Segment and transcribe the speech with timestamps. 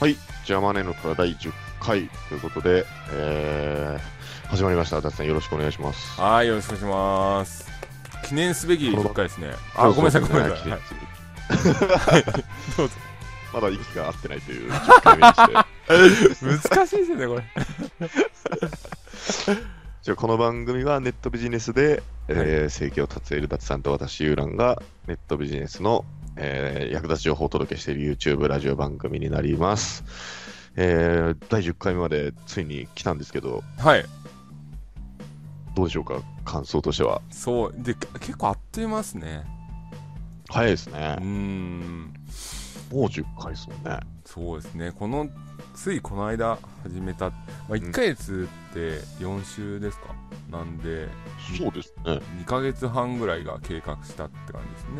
[0.00, 5.00] はい、ジャマネの虎第10回ということで、えー、始まりました。
[5.00, 6.20] 達さんよろしくお願いします。
[6.20, 7.66] はい、よろしくお願いします。
[8.28, 9.54] 記念すべき10回ですね。
[9.74, 11.17] あ、ごめんなさい、ごめんなさい。
[12.76, 12.94] どうぞ。
[13.52, 16.68] まだ息が合ってないという10回目にして。
[16.74, 17.44] 難しいですよね、これ。
[20.02, 26.04] じゃあこの番組はネットビジネスで、えー、生計を立てる達さんと私、ユーランがネットビジネスの、
[26.36, 30.04] えー役立ち情報をお届けしている YouTube ラジオ番組になります。
[30.76, 34.04] えー、第10回目までついに来たんですけど、はい。
[35.74, 37.20] どうでしょうか、感想としては。
[37.30, 37.74] そう。
[37.76, 39.57] で、結構あっという間ですね。
[40.48, 41.24] 早いですうねー。
[41.24, 42.14] ん。
[42.90, 44.00] もう10回ですもんね。
[44.24, 44.92] そうですね。
[44.92, 45.28] この、
[45.74, 47.36] ついこの間始めた、ま
[47.70, 50.14] あ、1ヶ月って4週ですか、
[50.50, 51.08] なんで、
[51.58, 52.20] そうですね。
[52.40, 54.90] 2ヶ月半ぐらいが計画したって感じですね。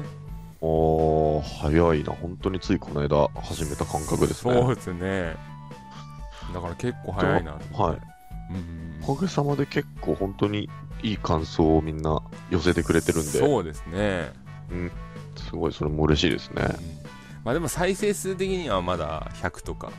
[0.60, 2.12] おー、早いな。
[2.12, 4.54] 本当についこの間始めた感覚ですね。
[4.54, 5.36] そうですね。
[6.52, 8.02] だから結構早いなと思って。
[8.50, 10.68] うんおかげさまで結構本当に
[11.02, 12.20] いい感想をみんな
[12.50, 14.32] 寄せてくれてるんで、そうですね。
[15.48, 16.62] すごいそれも嬉しいですね。
[16.62, 16.98] うん
[17.44, 19.90] まあでも再生数的にはまだ100とか、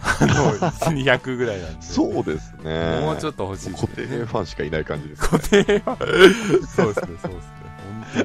[0.00, 1.82] あの、200ぐらいなんで。
[1.82, 3.00] そうですね。
[3.02, 4.06] もうちょっと欲しいです固ね。
[4.08, 5.96] 定ファンしかいない感じです、固定は。
[6.00, 7.42] そうですね、そうですね。
[7.84, 8.18] 本当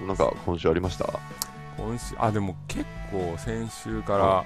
[0.00, 1.08] うんなんか今週ありました？
[1.76, 4.44] 今週、あ、でも結構先週か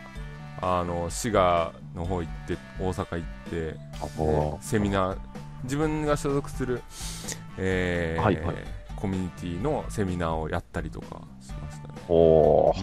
[0.63, 3.77] ら、あの、滋賀の方行って、大阪行って、
[4.61, 5.17] セミナー、
[5.65, 6.83] 自分が所属する、
[7.59, 8.57] えーはいはい
[9.07, 11.95] コミュニティのセミナーをやったりとかしましたね。
[12.09, 12.75] お。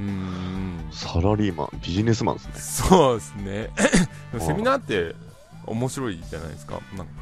[0.91, 2.53] サラリーマン、ビジネスマンですね。
[2.89, 3.69] そうですね。
[4.39, 5.13] セミナーって
[5.65, 6.79] 面白いじゃないですか。
[6.95, 7.13] なんか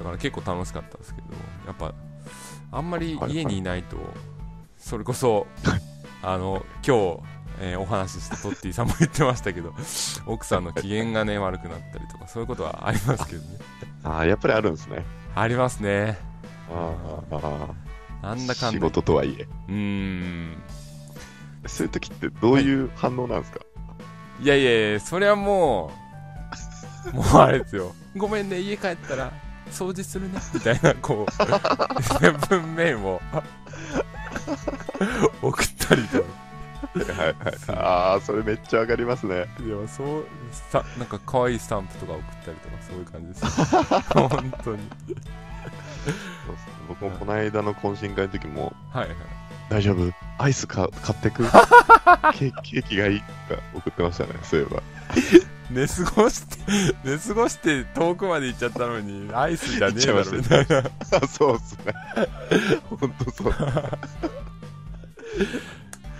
[0.00, 1.28] だから結構楽しかったですけど、
[1.68, 1.94] やっぱ、
[2.72, 3.96] あんまり家にいないと、
[4.78, 5.46] それこそ、
[6.22, 7.20] あの、今日、
[7.60, 9.72] えーお話ししたトッティさんも言ってましたけど、
[10.26, 13.58] 奥さんの機嫌がね、悪くなったりとか、そういうことはありますけどね。
[14.02, 15.04] ああ、やっぱりあるんですね。
[15.36, 16.18] ありますね。
[16.70, 17.74] あーあー、
[18.22, 18.74] なんだかんだ。
[18.78, 19.46] 仕事とはいえ。
[19.68, 20.62] うーん。
[21.66, 23.60] そういう時ってどういう反応なんですか、
[24.40, 25.92] いやいやいや、それはも
[27.12, 27.94] う、 もうあれですよ。
[28.16, 29.32] ごめんね、家帰ったら
[29.70, 31.32] 掃除するね、みたいな、こう、
[32.48, 33.20] 文面を
[35.40, 36.28] 送ったりとか。
[37.12, 37.34] はいはい。
[37.68, 39.46] ああ、それめっちゃ上がりますね。
[39.64, 43.42] いや、そう、さなんか可愛いスタンプとか送ったりとか、そういう感じです
[43.74, 43.82] よ。
[44.28, 44.82] 本当に。
[45.06, 49.16] そうですね僕もこの間の懇親会の時も、はいはい。
[49.70, 50.12] 大丈夫？
[50.38, 51.44] アイスか買ってく？
[52.34, 53.26] ケーキがいいか
[53.74, 54.82] 送ってましたね、そういえば。
[55.70, 56.58] 寝過ごして、
[57.04, 60.78] 寝過ごして遠くまで行っちゃったのに、アイスじゃねえだろ、みたいな。
[61.22, 61.94] あそうっすね。
[62.90, 63.54] ほんとそう。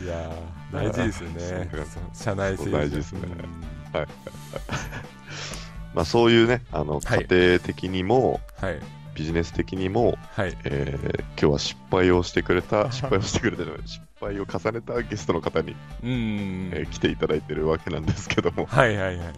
[0.02, 1.70] いやー、大事ですよね
[2.14, 4.06] 社内政治大事ですねうん
[5.94, 8.80] まあそういうね、あの、はい家庭的にも、はい。
[9.14, 10.56] ビジネス的にも、はい。
[10.64, 16.70] えー今日は失敗をしてくれた、失敗をしてくれた 失敗を重ねたゲストの方に、うーん。
[16.72, 19.32] えー来ていただいてるわけなんですけども、はいはいはい。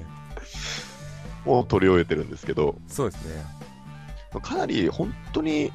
[1.45, 3.45] もう取り終えてるんですけど、そうですね。
[4.43, 5.73] かなり本当に、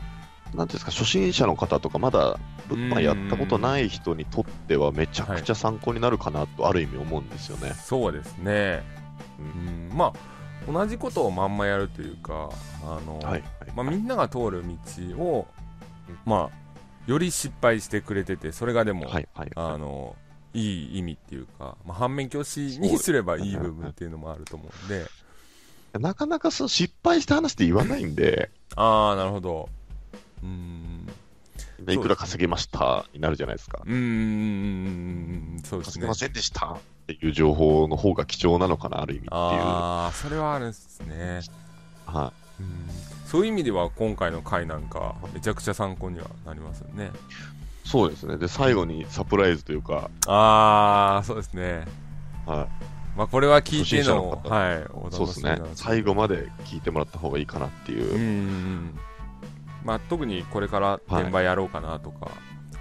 [0.54, 7.74] なんていうんですか、初心者の方とか、まだ物販やったことない人にとっては、めちゃくちゃ参考になるかなと、ある意味思うんですよね。
[7.74, 8.84] そうですね。
[9.40, 9.98] ううんん。
[9.98, 10.06] ま
[10.68, 12.50] あ、同じことをまんまやるというか、
[12.84, 13.44] あの、はい。
[13.76, 15.48] まあ、みんなが通る道を、
[16.26, 19.28] まあ、より失敗してくれてて、それがでも、はい。
[19.34, 19.52] はい。
[19.56, 20.16] あの、
[20.54, 25.06] いい意味っていうか、まあ、反面教師にすればいい部分っていうのもあると思うんで、
[26.00, 29.70] なかなかそう失敗した話って言わないんで、ああ、なるほど。
[30.44, 31.08] うーん。
[31.88, 33.82] いくら稼げましたになるじゃないですか。
[33.86, 36.16] うーん、そうですね稼げま。
[36.16, 39.32] せんでしたっていう情報の方が貴重なのかな、ある意味っていう。
[39.32, 41.42] はああ、それはあるんですね。
[41.44, 42.62] い。
[42.62, 47.12] うんそういう意味では今回の回なんかめちゃくちゃ参考にはなりますよね。
[47.86, 48.38] そうですね。
[48.38, 51.86] で、最後にサプライズというか、ああ、そうですね。
[52.48, 52.68] は
[53.16, 55.12] まあこれは聞いてのはい、おい。
[55.12, 58.18] そうですね最後まで聞いてもらった方がいいかなっていうう。
[58.18, 58.98] ん。
[59.86, 62.32] まあ特にこれから転売やろうかなとか、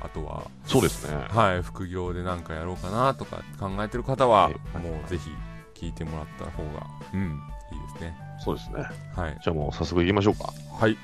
[0.00, 1.26] あとは、そうですね。
[1.28, 5.30] はい、副業でなんかやろうかなとか考えてる方は、はいもうぜひ
[5.74, 7.38] 聞いてもらった方が、うん、
[7.70, 8.27] いいですね。
[8.38, 8.84] そうですね。
[9.14, 9.38] はい。
[9.42, 10.52] じゃあもう早速行きましょうか。
[10.78, 10.96] はい。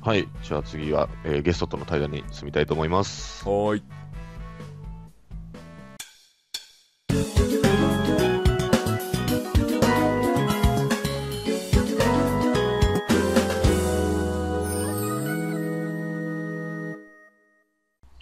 [0.00, 0.26] はい。
[0.42, 3.48] じゃあ次は、えー、ゲストとの対談に進みたいと思います。
[3.48, 3.82] はい。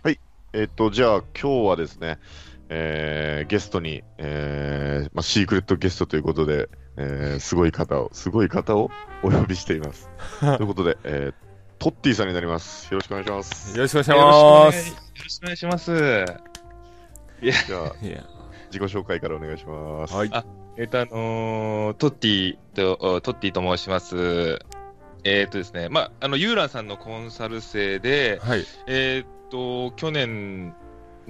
[0.03, 0.21] はい。
[0.53, 2.19] えー、っと、じゃあ今日はですね、
[2.73, 8.91] えー、ゲストに、えーまあ、シークレットゲストということで、えー、すごい方を、すごい方を
[9.25, 10.09] お呼びしています。
[10.41, 11.35] ということで、えー、
[11.81, 12.87] トッティさんになります。
[12.95, 13.77] よろしくお願いします。
[13.77, 14.89] よろしくお願いします。
[14.89, 14.95] よ
[15.25, 15.97] ろしくお願いします。
[17.43, 18.25] じゃあ、いや、
[18.67, 20.15] 自己紹介からお願いします。
[20.15, 20.31] はい。
[20.33, 20.45] あ
[20.77, 24.61] えっ、と、あのートッティと、トッティと申します。
[25.25, 28.65] えっ、とですね、まあ、あの、ユーランさんのコンサル生で、はい。
[28.87, 30.75] えっ、と、去年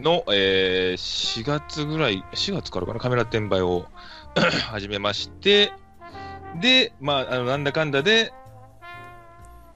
[0.01, 3.87] の、えー4月ぐらい、4月からかな、カメラ転売を
[4.71, 5.73] 始めまして、
[6.61, 8.33] で、まあ、あの、なんだかんだで、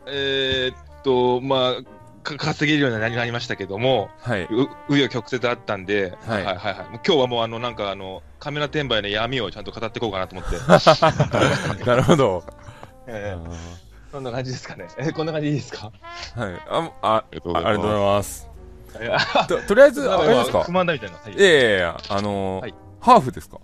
[0.07, 1.83] えっと、まあ、
[2.23, 4.45] か稼げるようになりなりましたけども、はい。
[4.45, 10.57] う紆余曲折あったんで、ははいい、はいはいもう今日はもうあのなんかあのカメラ転売の闇をちゃんと語っていこうかなと思って、
[11.85, 12.43] なるほど。
[13.07, 14.87] えーそんな感じですかね。
[14.97, 15.91] えこんな感じでいいですか？
[16.37, 16.55] はい。
[16.71, 18.49] あ、あ、ありがとうございます。
[19.49, 20.63] と、とりあえず、あれですか？
[20.65, 21.17] 不満だみたいな。
[21.17, 23.59] はいいやいやいや、あのーはいハーフですか？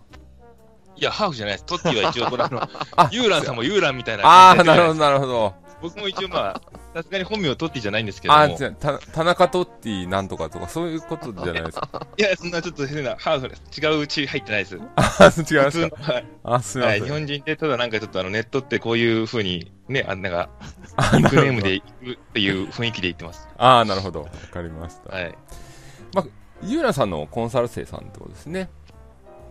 [0.97, 1.65] いやハーフじゃないです。
[1.65, 2.61] トッティは一応これあの
[2.97, 5.55] あユーランさんもユーランみたいなああ、なるほど、なるほど。
[5.83, 6.63] 僕も一応まあ
[6.95, 8.41] さすがに本名トッティじゃないんですけども。
[8.41, 12.07] あー、じゃあた、田中トッティなんとかとか、そういうことじゃないですか。
[12.17, 13.63] いやそんなちょっと変なハーフです。
[13.81, 14.79] 違ううち入ってないです。
[14.97, 15.71] あ、違い普ますか？
[15.71, 17.07] 通のはいあ、すみまはい、せん。
[17.07, 20.49] 日本人ってただなんかちょっとあのネットってこういう風にねあんなが
[20.97, 23.49] あニックネームで行くっていう雰囲気で言ってます。
[23.57, 24.23] あー、なるほど。
[24.23, 25.15] わかりました。
[25.15, 25.35] はい。
[26.63, 28.69] ゆうらさんのコンサル生さんってことですね。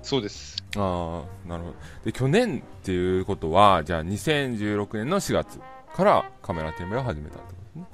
[0.04, 0.58] そうです。
[0.78, 1.76] ああ、なるほど。
[2.06, 5.60] で、去年っていうことは、じゃあ2016年の4月
[6.00, 7.86] からカメラ転売を始めたってことですね。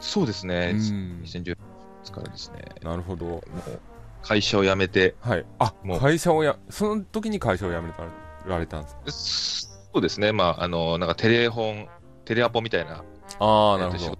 [0.00, 0.70] そうですね。
[0.74, 1.56] うん2010
[2.04, 2.62] 年からですね。
[2.82, 3.26] なるほど。
[3.26, 3.80] もう
[4.22, 5.44] 会社を辞めて、はい。
[5.58, 7.92] あも、う会社をや、その時に会社を辞め
[8.46, 9.74] られたんですか？
[9.94, 10.32] そうですね。
[10.32, 11.88] まあ、あの、なんかテレフォン、
[12.24, 13.04] テレアポみたいな、
[13.38, 14.18] ああ、なるほど。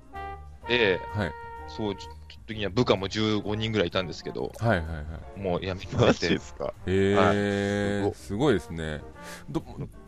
[0.69, 1.33] で、はい。
[1.69, 2.15] そう、ちょっ
[2.47, 5.03] と時には部下も15人ぐらいいたんですけど、はいはいは
[5.37, 5.41] い。
[5.41, 5.97] もう辞めす。
[5.97, 6.73] マジてて、ですか？
[6.87, 9.01] えーはいすごいですね。
[9.49, 9.63] ど、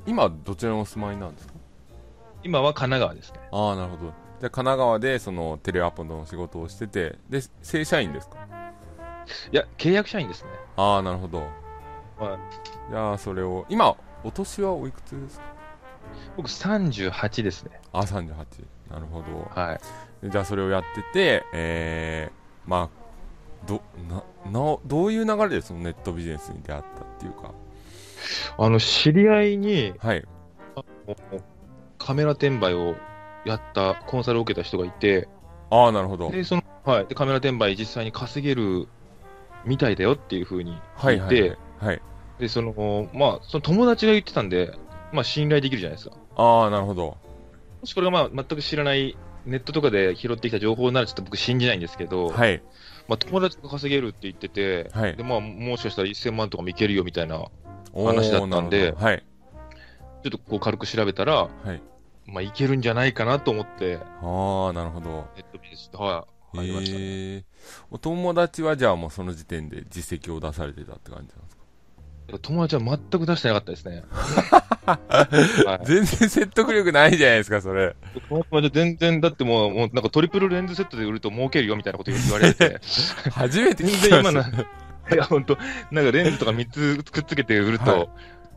[0.06, 1.55] 今、どちらにお住まいなんですか？
[2.44, 3.41] 今は神奈川ですね。
[3.53, 4.12] ああ、なるほど。
[4.41, 8.39] じゃあ、神奈川で、その、テレアポの仕事をしてて、で、正社員ですか？
[9.53, 10.50] いや、契約社員ですね。
[10.77, 11.39] ああ、なるほど。
[11.39, 11.44] は
[12.35, 12.39] い
[12.91, 15.44] じゃあ、それを、今、お年はおいくつですか？
[16.37, 17.81] 僕38ですね。
[17.93, 18.35] あ、38。
[18.91, 19.49] なるほど。
[19.55, 19.75] は
[20.23, 20.29] い。
[20.29, 27.53] じゃあ、それをやってて、えー、まあ、ど、な、な、どういう流れでそのネットビジネスに出会ったっていうか？
[28.59, 30.25] あの、知り合いに、はい。
[32.04, 32.96] カメラ転売を
[33.44, 35.28] やった、コンサルを受けた人がいて、
[35.70, 36.31] ああ、なるほど。
[36.32, 37.06] で、その、はい。
[37.06, 38.88] で、カメラ転売実際に稼げる
[39.64, 41.87] みたいだよっていうふうにはいはい、聞いて、はい。
[41.87, 42.02] はい。
[42.40, 44.72] で、その、まあ、その友達が言ってたんで、
[45.12, 46.16] まあ、信頼できるじゃないですか。
[46.34, 47.16] ああ、なるほど。
[47.81, 49.16] もしこれがまあ、全く知らない、
[49.46, 52.62] ネットとかで拾ってきた情報ならちょっと僕信じないんですけど、はい。
[53.06, 57.44] まあ、友達が稼げるって言ってて、はいで、まあ、もしかしたら1000万とかもいけるよみたいな、
[57.94, 59.25] 話だったんではい。
[60.28, 61.82] っとこう軽く調べたら、はい。
[62.26, 65.28] まあ、いけるんじゃないかなと思って、ああ、なるほど。
[65.36, 66.98] ネットビジネスと、はい、入りましたね。
[67.00, 67.44] えー、
[67.90, 71.62] お友達はじゃあもうその時点で実績を出されてたって感じなんですか？
[72.41, 74.05] 友達は全く出してなかったですね。
[74.86, 77.94] はい、全然説得力ないじゃないですか、それ。
[78.29, 82.81] 友達は全然、だってもう、もうなんかトリプルレンズセットで売ると儲けるよみたいなこと言われてて、
[83.31, 85.14] 初めて全聞きまし然今の、た。
[85.14, 85.58] いや、本当
[85.91, 88.08] なんかレンズとか3つくっつけて売ると、はい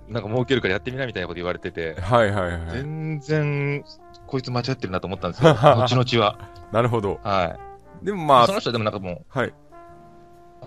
[0.07, 2.59] なんか儲けるからやってみなみたいなこと言われてて、はいはいはい。
[2.71, 3.83] 全然、
[4.27, 5.51] こいつ間違ってるなと思ったんですよ。
[5.57, 6.37] 後々は。
[6.71, 7.19] なるほど。
[7.23, 7.57] は
[8.01, 8.05] い。
[8.05, 9.47] でもまあそ、の人はでもなんかもはい。
[9.47, 9.53] う、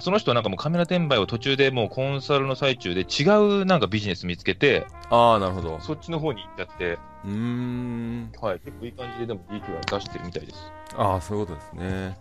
[0.00, 3.24] その人はなんかもうカメラ転売を途中でもうコンサルの最中で違
[3.62, 5.78] うなんかビジネス見つけて、ああ、なるほど。
[5.80, 8.32] そっちの方に行っちゃって、うーん。
[8.40, 10.72] はい、結構いい感じででも利益は出してるみたいです。
[10.96, 11.86] ああ、そういうことですね。
[11.86, 12.18] はいはい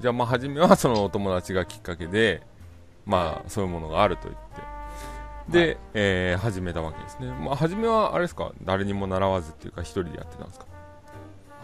[0.00, 2.42] じゃあまあ、初めはそのお友達がきっかけで、
[3.04, 4.77] まあ、そういうものがあると言って。
[5.48, 7.32] で、えー始めたわけですね。
[7.32, 10.66] まあ、初めは、あれですか、誰にも習わずっていうか、一人でやってたんですか？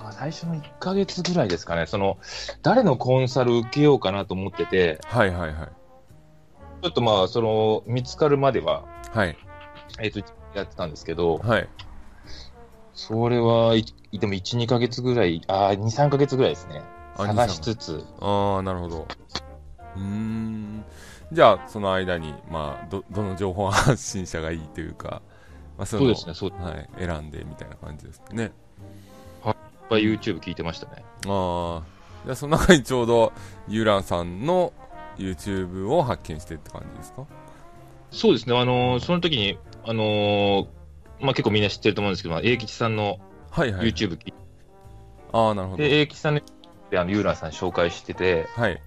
[0.07, 2.19] あ最初の1ヶ月ぐらいですかね、その、
[2.63, 5.69] 誰のコンサル受けようかなと思ってて、はいはいはい。
[6.83, 9.37] ちょっとまあ、その、見つかるまでは、はい。
[10.01, 10.21] えっ、と、
[10.55, 11.69] やってたんですけど、はい。
[12.93, 13.85] それは、い
[14.19, 16.83] でも1、2ヶ月ぐらい、あ2、3ヶ月ぐらいですね。
[17.17, 19.07] あ探しつつ、ああ、なるほど。
[19.97, 20.85] うーん。
[21.35, 25.21] じゃあ、その間に、まあ、ど、どの情報発信者がいいというか、
[25.77, 28.53] まあ、そうですね、そう、はい、選んでみたいな感じですね。
[29.91, 31.05] ぱい YouTube 聞いてましたね。
[31.27, 31.83] ああ。
[32.25, 33.35] じゃあ、その中にちょうど、
[33.69, 34.73] ユーランさんの
[35.19, 37.27] YouTube を発見してって感じですか？
[38.11, 40.67] そうですね、あのーその時に、あのー
[41.21, 43.19] まあ結構みんな知ってると思うんですけど、まあ、英吉さんの
[43.51, 43.89] はいはい。
[43.89, 44.35] YouTube 聞いて、
[45.33, 45.83] ああ、なるほど。
[45.83, 46.43] で、英吉さんで、
[46.99, 48.81] あの、ユーランさん紹介してて、はい。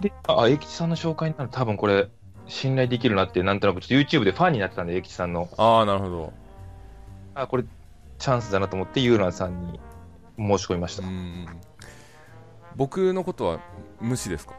[0.00, 2.08] で、あ、英吉さんの紹介になると多分これ、
[2.46, 5.48] 信頼できるなって、なんとなくちょっと YouTube でファンになってたんで、英吉さんの。
[5.58, 6.32] ああ、なるほど。
[7.34, 7.64] あ、これ、
[8.18, 9.80] チャンスだなと思って、ユーランさんに
[10.38, 11.08] 申し込みましうた。
[11.08, 11.46] ん。
[12.76, 13.60] 僕のことは
[14.00, 14.54] 無視ですか？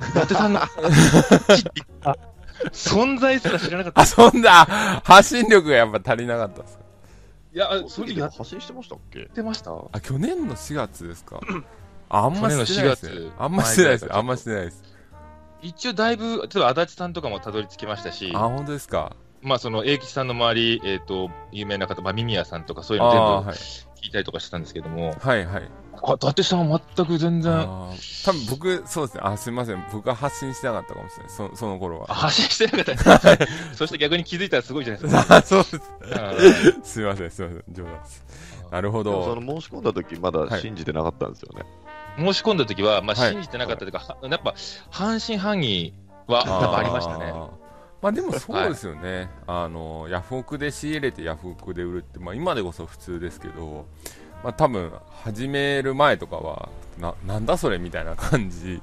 [0.00, 0.60] 伊達さんの、
[2.04, 2.16] あ
[2.72, 4.00] 存在すら知らなかった。
[4.02, 4.50] あ、そんな、
[5.04, 6.84] 発信力がやっぱ足りなかったですか？
[7.54, 9.26] いや、その時その時やっ発信してましたっけ？
[9.26, 11.40] てましたあ、去年の4月ですか？
[12.08, 13.24] ああんましてないです去年の4。
[13.24, 14.14] 月ねあんましてないです。
[14.14, 14.82] あんましてないです。
[15.62, 19.16] 一応だいぶ、例えば足立さんとかもたどり着きましたし、あ、本当ですか？
[19.42, 23.56] まあその英吉さんの周り、えっ、と、有名な方、まあ、ミミヤさんとかそういうあのあー、はい。
[23.56, 25.68] 全部聞いたりとかしてたんですけども、はいはい。
[26.02, 29.20] あ、伊達さんは全く全然、多分僕、そうですね。
[29.24, 29.84] あ、すみません。
[29.92, 31.32] 僕は発信してなかったかもしれない。
[31.32, 32.06] そその頃は。
[32.08, 33.46] あ発信してなかった。
[33.74, 35.36] そして逆に気づいたらすごいじゃないですか。
[35.36, 35.76] あ、そうです。
[35.76, 37.74] うん すみません、すみません。
[37.74, 38.24] 冗談です。
[38.70, 39.40] なるほでもそど。
[39.40, 41.64] の申し込んだ時まだはい信じてなかったんですよね。
[42.16, 43.32] 申し込んだ時は、まあ、はい。
[43.32, 44.54] 信じてなかったというか、はやっぱ
[44.90, 45.94] 半信半疑
[46.26, 47.32] は多分ありましたね。
[48.02, 53.86] まあでもそうですよね、あのヤフオクで仕入れてヤフオクで売るって、まあ、今でこそ普通ですけど、
[54.44, 54.92] まあ多分
[55.24, 56.68] 始める前とかは
[56.98, 58.82] ななんだそれみたいな感じ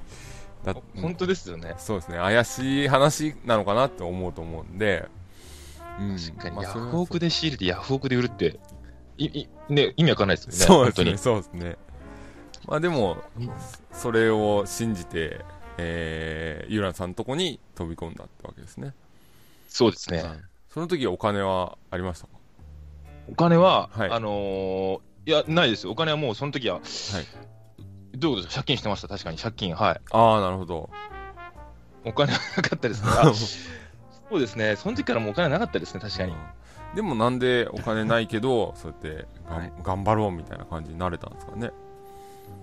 [0.64, 1.76] だ本当ですよね。
[1.78, 2.18] そうですね。
[2.18, 5.08] 怪しい話なのかなって思うと思うんで、
[6.00, 6.18] うん。
[6.18, 8.60] 確かに、ヤフオクで仕入れてヤフオクで売るって、
[9.18, 10.58] いいね、意味わかんないですよね。
[10.58, 11.04] そうですね。
[11.04, 11.18] 本当に。
[11.18, 11.78] そうですね
[12.68, 13.18] まあでも
[13.92, 15.44] それを信じて、
[15.78, 18.94] えー、ランさんのとこに飛び込んだってわけですね
[19.68, 20.24] そうですね。
[20.70, 22.34] その時お金はありましたか？
[23.32, 25.92] お金は、はいあのーいや、ないですよ。
[25.94, 26.84] お金はもうその時は、はい
[28.18, 28.62] どういうことですか？
[28.62, 29.38] 借金してました、確かに。
[29.38, 30.02] 借金、はい。
[30.12, 30.90] ああなるほど
[32.06, 33.10] お金はなかったですね。
[33.18, 34.76] あそうですね。
[34.76, 36.34] その時からもうお金はなかったですね、確かに。
[36.96, 41.72] でもなんでお金ないけどそうやってがん、はい頑張ろうみたいな感じになれたんですかね？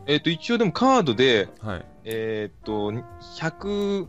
[0.06, 1.84] えっ、と、一応でもカードで、はい。
[2.04, 4.08] えっ、と、100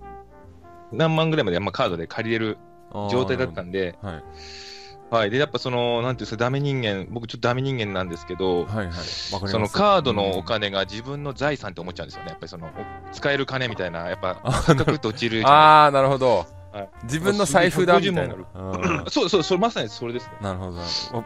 [0.92, 2.58] 何万ぐらいまで、まあ、カードで借りれる
[3.10, 4.24] 状態だったんで、はい。
[5.10, 5.30] はい。
[5.30, 8.86] で、やっぱその、なんていうんですか、ダメ人間、僕ちょっとダメ人間なんですけど、はいはい。
[8.86, 9.52] わかります。
[9.52, 12.30] そのカードのおうん金が自分の財産って思っちゃうんですよね。
[12.30, 16.90] やっぱりその、お使える金みたいな、やっぱ、あカクッと落ちるあーなるほど、はい。
[17.04, 18.36] 自分の財布だみたいな。
[18.36, 19.10] 150うん。
[19.10, 20.34] そうそう、それまさにそれですね。
[20.42, 20.80] なるほど。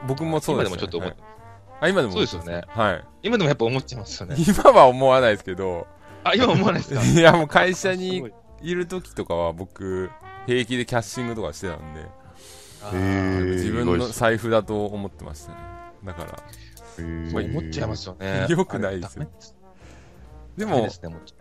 [0.08, 1.36] 僕もそうです、ね、今でもちょっと思っはい
[1.82, 2.64] あ今でもそうですよね。
[2.70, 3.04] はい。
[3.24, 4.36] 今でもやっぱ思っちゃいますよね。
[4.48, 5.88] 今は思わないですけど。
[6.24, 7.02] あ、今思わないですか？
[7.06, 8.34] いやもう会社すにごい。
[8.62, 10.10] いる時とかは僕
[10.48, 12.06] 平気でキャッシングとかしてたんで。
[13.56, 15.58] 自分の財布だと思ってましたね。
[16.06, 16.44] だから。
[16.96, 18.46] そう思っちゃいますよね。
[18.50, 19.28] よくないですよ。
[20.58, 20.88] でも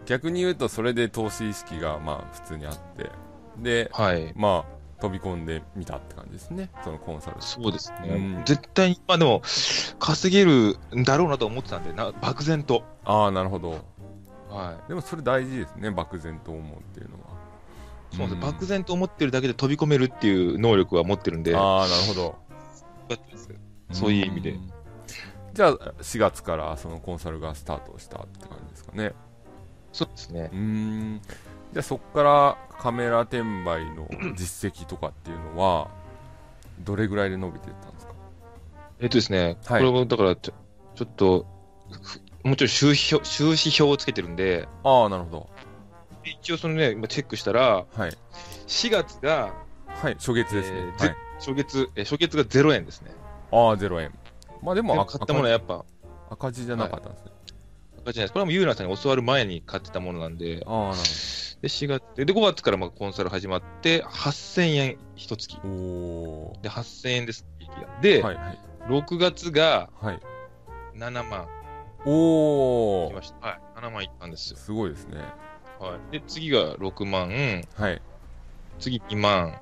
[0.07, 3.11] 逆に言うとそれで投資意識がまあ普通にあって。
[3.59, 4.33] ではい。
[4.35, 6.71] まあ飛び込んでみたって感じですね。
[6.83, 8.09] そのコンサルそうですね。
[8.09, 8.43] うん。
[8.45, 9.43] 絶対に、まあでも、
[9.99, 12.85] 稼げるんだろうなと思ってたんで、な漠然と。
[13.05, 13.85] ああなるほど。
[14.49, 17.25] はでもそれ大事ですね漠然と思うっていうのは。
[18.13, 18.17] い。
[18.17, 18.41] そうですん。
[18.41, 22.45] 漠然と思ってるだけで飛び込めるっていう能力は持ってるんで、ああなるほど。
[23.93, 24.53] そういう意味で。
[24.53, 24.73] ん。
[25.53, 29.13] じゃあ4月からそのコンサルがスタートしたって感じですかね。
[29.93, 30.51] そうですね。
[30.53, 30.57] う。
[30.57, 31.21] ーん
[31.75, 35.89] じゃあそこからカメラ転売の 実績とかっていうのは
[36.81, 38.15] どれぐらいで伸びていったんですか？
[39.01, 39.81] えっとですね、はい。
[39.81, 40.53] これもだからちょ、
[40.95, 41.47] ちょっと、
[41.91, 45.51] ふもちろん収支表収支表をつけてるんで、ああなるほど。
[46.25, 48.11] 一応そのね、今チェックしたら、はい。
[48.67, 49.53] 4月が、
[49.89, 53.11] はい初月ですね、えーぜはい、初月、えー初月が0円ですね。
[53.51, 54.13] ああ0円。
[54.63, 55.85] まあででも赤も買ったものはやっぱ、
[56.31, 57.31] 赤字じゃなかったんですね、
[58.03, 58.33] 赤字じゃないです。
[58.33, 60.99] これはもうユーラさんに教わる前に買ってたものなんで、ああなる
[61.65, 65.57] で、4月、で、5月からまあコンサル始まって、8000円一月。
[65.65, 67.47] おで、8000円です。
[68.03, 68.59] で、おはいはい
[68.91, 70.21] 6月がはい
[70.95, 71.49] 7万
[72.05, 73.47] おおきました。
[73.47, 73.61] はい。
[73.81, 74.59] 7万いったんですよ。
[74.59, 75.17] すごいですね
[75.81, 76.13] はい。
[76.13, 78.03] で、次が6万、はい
[78.79, 79.59] 次2万、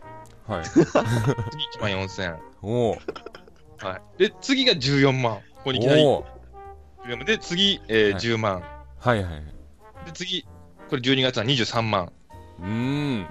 [0.49, 0.87] はい 次1
[1.83, 2.37] 万4000。
[2.63, 2.99] おお
[3.79, 4.19] はい。
[4.19, 5.37] で、次が14万。
[5.37, 6.25] ここにいきなりお
[7.05, 7.27] 14万。
[7.27, 8.65] で、次、えーはい10万。
[8.99, 9.45] はいはい
[10.07, 10.45] で、次、
[10.89, 12.13] これ12月は23万。
[12.61, 13.27] うーん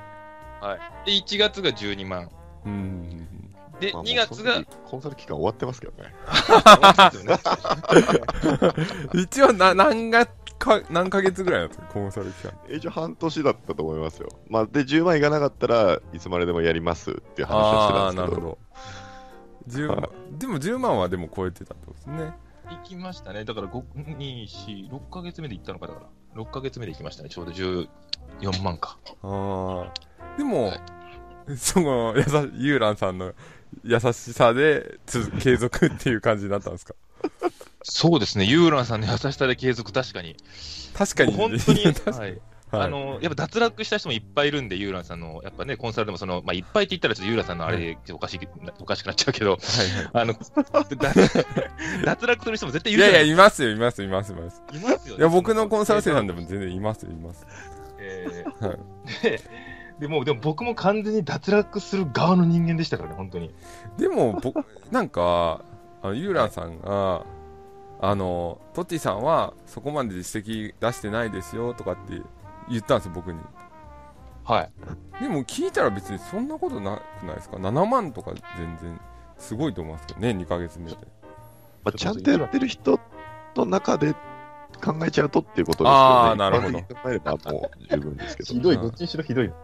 [0.62, 1.12] はい。
[1.12, 2.30] で、1月が12万。
[2.66, 3.28] うーん
[3.80, 6.14] で、まあもう2月がコンサル期間終わってますけどね。
[9.14, 10.28] 一応な何が
[10.62, 14.30] か何ヶ月ぐらいなんですかコンサル期間一応半年だったと思いますよ。
[14.48, 18.30] まあ、で、10万いかなかったらいつまででもやりますっていう話をしてたんですけど。
[18.30, 18.58] ああーなるほど
[19.68, 22.34] 10万、はでも10万はでも超えてたってことですね
[22.70, 23.44] 行きましたね。
[23.44, 26.06] だから、5、2、4、6ヶ月目で行ったのか、だから。
[26.36, 27.30] 6ヶ月目で行きましたね。
[27.30, 27.88] ちょうど14
[28.64, 28.98] 万か。
[29.24, 30.74] ああでも、
[31.58, 33.34] そのやさユーランさんの
[33.84, 36.94] 優しさでつ継続っていう感じになったんですか？
[37.84, 38.46] そうですね。
[38.46, 40.36] ユーランさんの優しさで継続、確かに。
[40.94, 41.84] 確かに本当に、
[42.18, 42.40] はい。
[42.72, 48.40] はいあの、やっぱ脱落した人もいっぱいいるんで、ユーランさんの、やっぱね、コンサルでもその、まあ、いっぱいって言ったらちょっとユーランさんのあれ、おかしい、
[48.80, 49.60] おかしくなっちゃうけど、はい
[50.14, 50.34] あの、
[50.72, 50.96] 脱
[52.06, 52.98] 脱落する人も絶対いい。
[52.98, 54.64] いやいや、いいますよ、います、います、います。
[54.74, 55.20] いますよね。
[55.20, 57.46] いや、僕のコンサル生さんでも全然いますよ、います。
[58.00, 59.42] えはいーで、
[60.00, 63.54] でもう、でも僕も完全に脱落する側の人間でしたからね、本当に。
[63.98, 65.62] でも、僕、なんか、
[66.02, 67.26] あの、ユーランさんが、
[68.04, 72.20] あの、トッティさんは、そこまで実績出してないですよ、とかって
[72.72, 73.40] 言ったんですよ、僕に。
[74.44, 74.72] はい。
[75.22, 79.00] でも、聞いたら別にそんなことなくないですか ?7 万とか全然、
[79.38, 80.98] すごいと思いますけどね、2ヶ月目で。
[81.84, 83.00] まあ、ちゃんとやってる人
[83.56, 84.14] の中で
[84.84, 86.00] 考えちゃうとっていうことですよね。
[86.00, 88.54] あーなるほど考えればもう十分ですけど。
[88.54, 89.52] ひどい、どっちにしろひどい。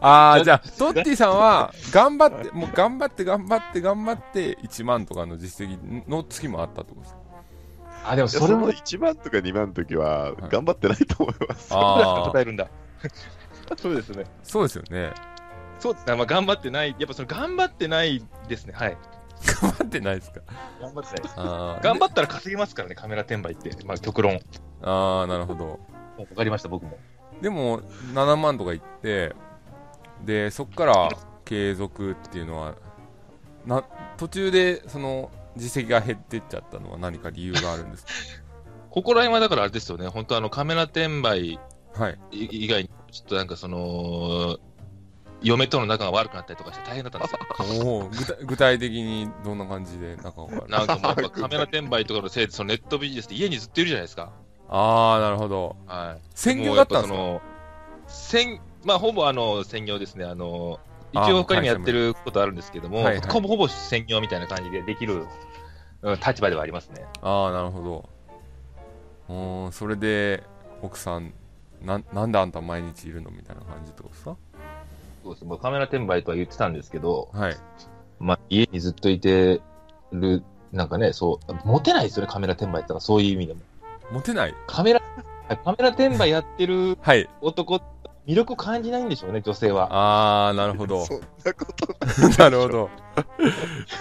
[0.00, 7.20] ああ、じゃあ、トッティさんは、頑張って、もう頑張って頑張って頑張って、1万とかの実績の月もあったってことですか？
[8.04, 11.74] あ、でもそれも、1万とか2万の時は頑張ってないと思います。
[11.74, 12.68] ああ答、えるんだ。
[13.80, 14.24] そうですね。
[14.42, 15.12] そうですよね。
[15.78, 16.14] そうですね。
[16.16, 16.94] まあ、頑張ってない。
[16.98, 18.74] やっぱその、頑張ってないですね。
[18.76, 18.96] はい。
[19.60, 20.40] 頑張ってないですか？
[20.80, 21.34] 頑張ってないです。
[21.36, 23.70] 頑張ったら稼げますからね、カメラ転売って。
[23.84, 24.40] まあ、極論。
[24.82, 25.80] ああ、なるほど。
[26.18, 26.98] わかりました、僕も。
[27.40, 27.80] でも、
[28.12, 29.34] 7万とかいって、
[30.24, 31.08] で、そこから
[31.44, 32.74] 継続っていうのは、
[33.66, 33.82] な、
[34.16, 38.06] 途中で、その、実績が減ってっちゃったのは何か理由があるんです
[38.90, 40.06] ここら辺はだからあれですよね。
[40.08, 41.58] 本当あの、カメラ転売
[42.30, 44.58] 以外に、ちょっとなんかその、
[45.42, 47.86] 嫁との仲が悪くなったりとかして大変だったんですよ。
[47.86, 54.32] おお具体具体的にどんな感じで仲が悪いなんかもうやっぱカメラ転売とかのせいで、そのネットビジネスって家にずっといるじゃないですか。
[54.68, 55.76] ああ、なるほど。
[55.86, 56.22] はい。
[56.34, 57.20] 専業だったんですか？
[58.84, 60.24] まあ、ほぼあの、専業ですね。
[60.24, 60.78] あの、
[61.14, 65.26] 一あ応他にもやってることあるんですけども、はいはいほぼほぼ専業みたいな感じでできる、
[66.02, 67.06] うん立場ではありますね。
[67.22, 68.08] ああ、なるほど。
[69.28, 70.42] おーそれで、
[70.82, 71.32] 奥さん、
[71.82, 74.36] ななんであんた毎日いるのみたいな感じってことですか？
[75.22, 75.44] そうです。
[75.46, 77.56] もうカメラ転売とは言ってたんですけど、はい。
[78.20, 79.62] まあ、家にずっといて
[80.12, 83.60] る、なんかね、そう、モテないですよね、カメラ転売ってのは、そういう意味でも。
[84.12, 84.54] モテない？
[84.66, 85.00] カメラ、
[85.64, 87.26] カメラ転売やってるはい。
[88.26, 89.92] 男、魅力を感じないんでしょうね、女性は。
[89.92, 91.04] ああ、なるほど。
[91.04, 91.86] そんなこと
[92.42, 92.90] なるほど。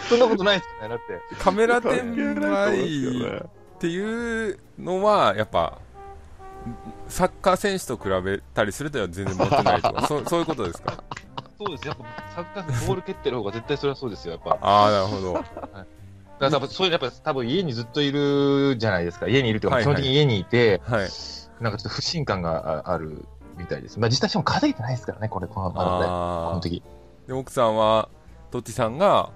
[0.09, 0.97] そんなことないですよね、だっ
[1.29, 1.35] て。
[1.43, 5.77] カメラ転関係ないと思うんですよ売ねっていうのは、やっぱ、
[7.09, 11.03] サッカー選手と比べたりすると全然モテないとか、 そうそういうことですか？
[11.57, 11.87] そうです。
[11.87, 12.03] やっぱ、
[12.35, 14.57] サッカーボール蹴ってる方が絶対それはそうですよ、やっぱ。
[14.61, 15.33] ああ、なるほど。
[15.33, 15.45] だか
[16.39, 19.27] ら多分そういう、やっぱ多分家にずっといるじゃないですか。
[19.27, 21.09] 家にいるというか、はいはい基本的に家にいて、はい。
[21.59, 23.25] なんかちょっと不信感があある
[23.57, 23.99] みたいです。
[23.99, 25.79] まあ実際しかも稼げてないですからね、これ、この、こ。
[25.79, 26.83] の時。
[27.27, 28.09] で、奥さんは、
[28.51, 29.29] トッティさんが、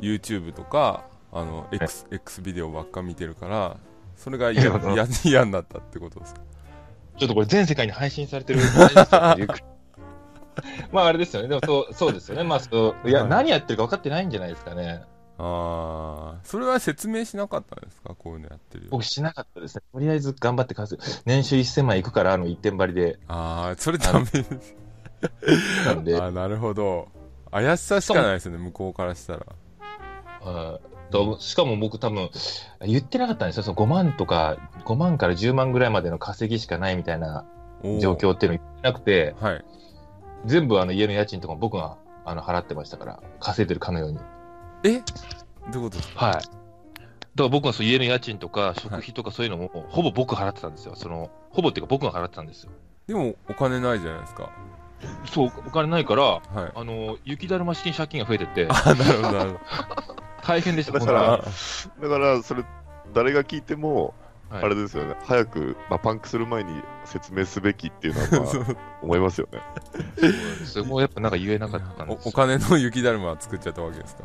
[0.00, 3.76] YouTube とか、あの、X、X ビデオばっか見てるから、
[4.16, 6.40] それが 嫌になったってことですか？
[7.18, 8.60] ちょっとこれ全世界に配信されてる。
[10.92, 11.48] まああれですよね。
[11.48, 12.44] でもそう、そうですよね。
[12.44, 15.02] まあそう、いや、はい何やってるか分かってないんじゃないですかね。
[15.38, 18.14] ああ、それは説明しなかったんですか？
[18.14, 18.90] こういうのやってるよ。
[18.92, 19.82] 僕しなかったですね。
[19.92, 21.08] とりあえず頑張って稼ぐ。
[21.24, 23.18] 年収1000万いくから、あの一点張りで。
[23.28, 24.76] ああ、それダメです。
[25.86, 27.08] なんで、あーなるほど。
[27.50, 29.46] 怪しさしかないですよね、向こうからしたら。
[30.40, 32.30] はいとしかも僕多分、
[32.80, 33.62] 言ってなかったんですよ。
[33.64, 37.44] その5万とか、5万から10万ぐらいまでの稼ぎしかないみたいな
[38.00, 39.64] 状況っていうの言ってなくて、はい。
[40.46, 44.20] 全部あの家の家賃とかも僕があの払ってましたから、稼いでるかのように。
[44.84, 45.02] え？
[45.70, 46.26] どういうことですか？
[46.26, 46.34] はい。
[46.34, 46.48] だか
[47.36, 50.94] ら僕がそう家の家賃とか食費とかそういうのも、ほぼ僕払ってたんですよ。
[50.96, 52.70] その、ほぼっていうか僕が払ってたんですよ。
[53.06, 54.50] でも、お金ないじゃないですか。
[55.26, 56.42] そう、お金ないから、はい。
[56.74, 59.58] あの、雪だるま式に借金が増えてって、あ、なるほど、なるほ
[60.44, 62.64] 大変でした、だから本だから、それ、
[63.14, 64.14] 誰が聞いても、
[64.50, 68.60] 当にあれですよね、早く、まあ、パンクする前に説明すべきっていうのは、まど。
[68.72, 69.58] あ、思いますよね。
[69.58, 74.24] はい、そこやっぱなんか言えなかったんですおお金の雪だるま作っちゃったわけですか？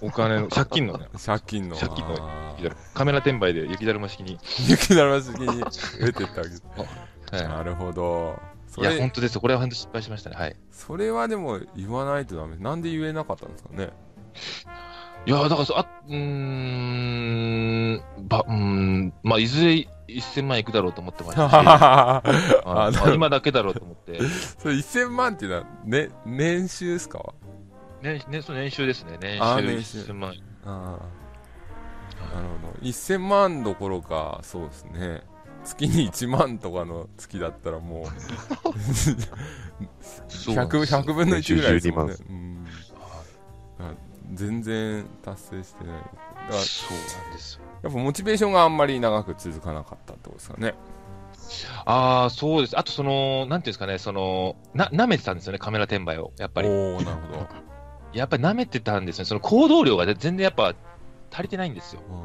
[0.00, 1.76] お金の、 借金のね、借金の。
[1.76, 2.16] 借金の
[2.94, 4.38] カメラ転売で雪だるま式に。
[4.68, 5.46] 雪だるま式に
[6.00, 6.62] 植えてったわけです。
[7.32, 8.38] はなるほど。
[8.68, 8.84] そい。
[8.84, 9.40] いや、れ本当ですよ。
[9.40, 10.36] これは本当失敗しましたね。
[10.36, 10.56] はい。
[10.70, 12.56] それはでも言わないとダメ。
[12.56, 13.90] なんで言えなかったんですかね。
[15.26, 21.52] いや、だからそ、あ、うーん、ば、うーん、まあ、いずれ1000万いくだろうと思ってましたし、
[22.64, 24.20] あ今だけだろうと思って、
[24.58, 27.34] それ1000万っていうのは、ね、年収ですか？
[28.02, 29.18] ね、ね、その年収ですね。
[29.20, 30.34] 年収あー年収1000万。
[30.64, 31.18] ああ。
[32.34, 32.86] なるほど。
[32.86, 35.22] 1000万どころか、そうですね。
[35.64, 38.06] 月に1万とかの月だったらもう、
[40.28, 42.26] そうなん100、ですよ100分の1ぐらいですもんね年。
[42.28, 42.66] うん。
[44.34, 45.96] 全然達成してない。
[45.96, 46.10] だか
[46.50, 47.62] ら、そうなんですよ。
[47.82, 50.74] やっぱモチベーションがあんまり長く続かなかったってことですかね。
[51.84, 52.78] ああ、そうです。
[52.78, 56.32] あと、その、なんていうんですかね、その、な、舐めてたんですよね、カメラ転売を。
[56.38, 56.68] やっぱり。
[56.68, 57.67] おおなるほど。
[58.12, 59.26] やっぱり舐めてたんですよね。
[59.26, 60.74] その行動量が全然やっぱ
[61.30, 62.02] 足りてないんですよ。
[62.10, 62.24] うん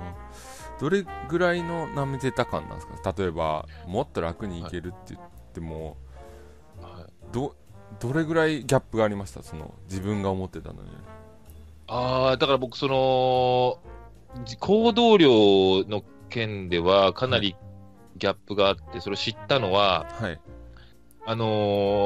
[0.80, 3.14] どれぐらいの舐めてた感なんですか？
[3.18, 5.22] 例えば、もっと楽にいけるって言っ
[5.54, 5.98] ても、
[6.82, 7.56] はい、ど、
[8.00, 9.44] どれぐらいギャップがありました？
[9.44, 10.90] その、自分が思ってたのに。
[11.88, 13.80] ああ、だから僕、その、
[14.46, 15.30] じ行動量
[15.88, 17.56] の件ではかなり
[18.18, 20.42] ギャップがあって、それを知ったのは、はい。
[21.26, 21.46] あの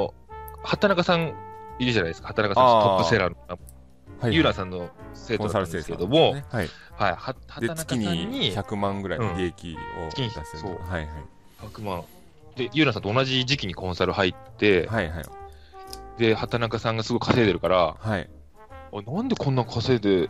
[0.09, 0.11] ー
[0.63, 1.33] 畑中さん
[1.79, 2.27] いるじゃないですか。
[2.27, 3.59] 畑中さんトップセラーの、
[4.19, 4.35] はい。
[4.35, 6.69] ユーラさんの生徒だったんですけ産ども、ね、はい。
[6.93, 10.57] はい、はで、畑中さ月んにに100万ぐらいの利益を出してると。
[10.57, 11.09] そうはいはい。
[11.61, 12.03] 100万。
[12.55, 15.25] で、ユーラさんと同じ時期にコンサル入って、はいはい。
[16.17, 18.29] で、畑中さんがすごい稼いでるから、はい。
[18.91, 20.29] あなんでこんな稼いで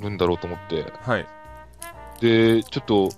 [0.00, 1.26] るんだろうと思って、はい。
[2.20, 3.10] で、ちょっと、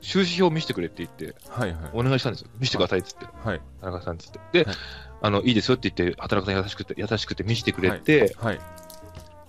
[0.00, 1.90] 収支表見せてくれって言って、はいはい。
[1.92, 2.48] お願いしたんですよ。
[2.58, 3.60] 見せてくださいって言って、はい。
[3.80, 4.64] 田中さんって言って。
[4.64, 4.76] で、はい
[5.20, 8.60] あの、いいですよって言って、畑中さん優しくて、優しくて見せてくれて、はい。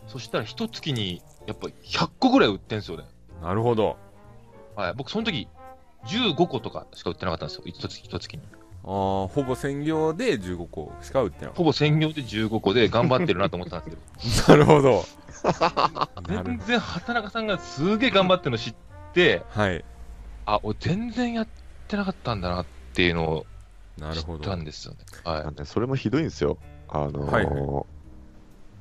[0.07, 3.03] そしたら一月に、やっぱ100個ぐらい売ってんすよね。
[3.41, 3.97] なるほど。
[4.75, 4.93] はい。
[4.95, 5.47] 僕、その時、
[6.05, 7.63] 15個とかしか売ってなかったんですよ。
[7.65, 8.43] 一月、一月に。
[8.85, 11.53] あーほぼ専業で15個しか売ってない。
[11.53, 15.05] ほぼ専業で15個で頑張ってるなと思ってたんですけど、 なるほど。
[16.27, 18.75] 全然畑中さんがすげえ頑張ってるの知っ
[19.13, 19.83] て、はい。
[20.45, 21.47] あ、俺全然やっ
[21.87, 23.45] てなかったんだなっていうのを
[23.99, 24.55] なるほど知った。
[24.55, 24.99] んですよね。
[25.23, 26.57] はいそれもひどいんですよ。
[26.87, 27.85] あのーはいは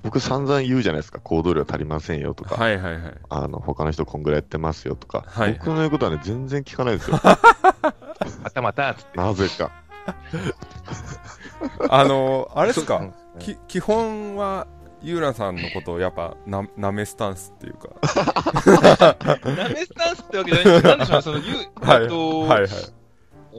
[0.02, 3.14] 僕散々言うじゃないですか、行動量足りませんよとか、はいはいはい。
[3.28, 7.18] あの他の人こんぐらいやってますよとか、はい僕の言うことはね、全然聞かないですよ。
[8.42, 9.18] またまたっつって。
[9.18, 9.72] なぜか。
[11.90, 14.66] あのー、あれですかき基本は、
[15.02, 17.88] ユーラさんのことをやっぱな、なめスタンスっていうか。
[19.44, 21.42] ダメスタンスってわけじゃないんですけど、なんでしょうね、その、ゆ
[21.88, 22.02] はい。
[22.02, 22.70] えっと、はいはい。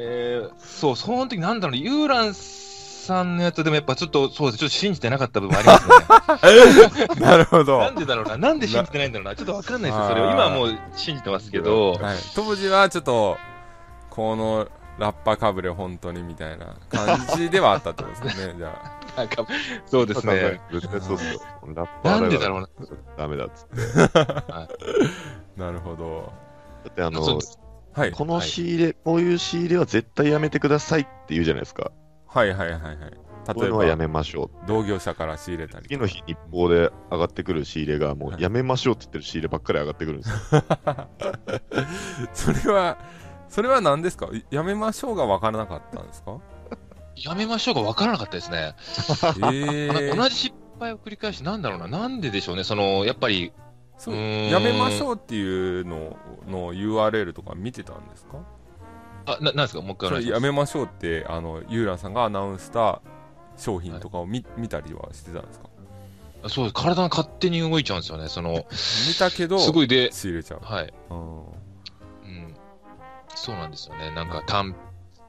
[0.01, 7.07] えーそう、その時なんだろうね、ユーランさんのやつでもやっぱちょっと、そうです、ちょっと信じてなかった部分ありますね。
[7.19, 7.79] なるほど。
[7.79, 10.29] なんでだろうな、なんで信じてないんだろうな、ちょっとわかんないですよ、それを。
[10.29, 12.17] あー今はもう信じてますけど、はい。
[12.33, 13.38] 当時はちょっと、
[14.09, 14.67] この
[14.99, 18.81] ラッパかぶれ本当にみたいな感じではあったってことですね、 じゃ
[19.17, 19.45] なんか、
[19.85, 20.62] そうですね。
[20.71, 21.41] そうですよ。
[21.73, 22.69] ラッパーなんでだろうな。
[23.17, 24.19] ダメだっつって。
[24.49, 24.67] あ。
[25.57, 26.31] なるほど。
[26.85, 27.68] だってあの、そう
[27.99, 28.12] はい。
[28.12, 31.91] この仕入れ、こういう仕入れは絶対やめてくださいって言うじゃないですか。
[32.27, 32.97] はいはいはいはい。
[33.59, 34.67] 例えうのはやば、めましょう。
[34.67, 35.88] 同業者から仕入れたり。
[35.88, 40.63] 次の日、日報で上がってくる仕入れが、もはいうやめましょうって言ってる仕入ればっかり上がってくるんですよ。
[42.33, 42.97] それは、
[43.47, 44.29] それは何ですか？
[44.51, 46.38] やめましょうが分からなかったんですか？
[47.15, 48.75] やめましょうがわからなかったですね。
[49.51, 53.51] ええ 同じ失敗を繰り返し、なんだろうな、なんででしょうね、その、やっぱり、
[53.99, 58.38] そうやめましょうっていうのの URL とか見てたんですか？
[59.25, 60.27] あ、な、なんですか、もう一回。
[60.27, 63.01] やめましょうってあのユーランさんがアナウンスした
[63.57, 65.69] 商品とかを見,、見たりはしてたんですか？
[66.47, 72.55] そうです、体が勝手に動いちゃうんですよね、その、見たけどすごいで、仕入れちゃう、はい、うん、うん。
[73.35, 74.73] そうなんですよね、なんか、単、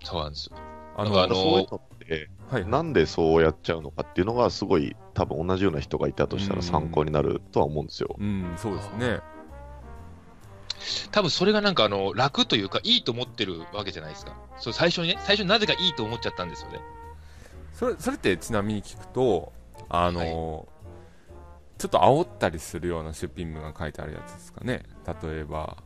[0.05, 0.57] そうなんですよ。
[0.97, 8.17] あのあのそういうのって、はいなんでそうやっちゃうのかっていうのが、すごい、多分同じような人がいたとしたら参考になるとは思うんですよ。
[8.19, 9.21] うんそうですね。
[11.13, 14.35] 多分それがなんかあの、楽というか、いいと思ってるわけじゃないですか。
[14.59, 16.81] そう、最初にね、最初になぜかいいと思っちゃったんですよね。
[17.75, 19.53] それそれってちなみに聞くと
[19.89, 20.69] あの、
[21.79, 24.83] ちょっと煽ったりするような出品文が書いてあるやつですかね。
[25.23, 25.79] 例えば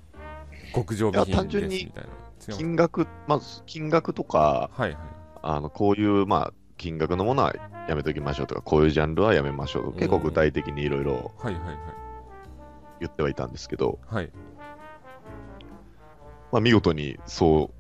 [0.75, 2.57] 極上備品純にですみたいな。
[2.57, 4.99] 金額、まず金額とか、はいはい
[5.47, 7.55] あのこういう、まあ、金額のものは
[7.89, 11.33] やめときましょうとか、こういうジャンルはやめましょうとか、結構具体的にいろいろ
[13.01, 14.31] 言ってはいたんですけど、はい。
[16.51, 17.71] まあ、見事にそ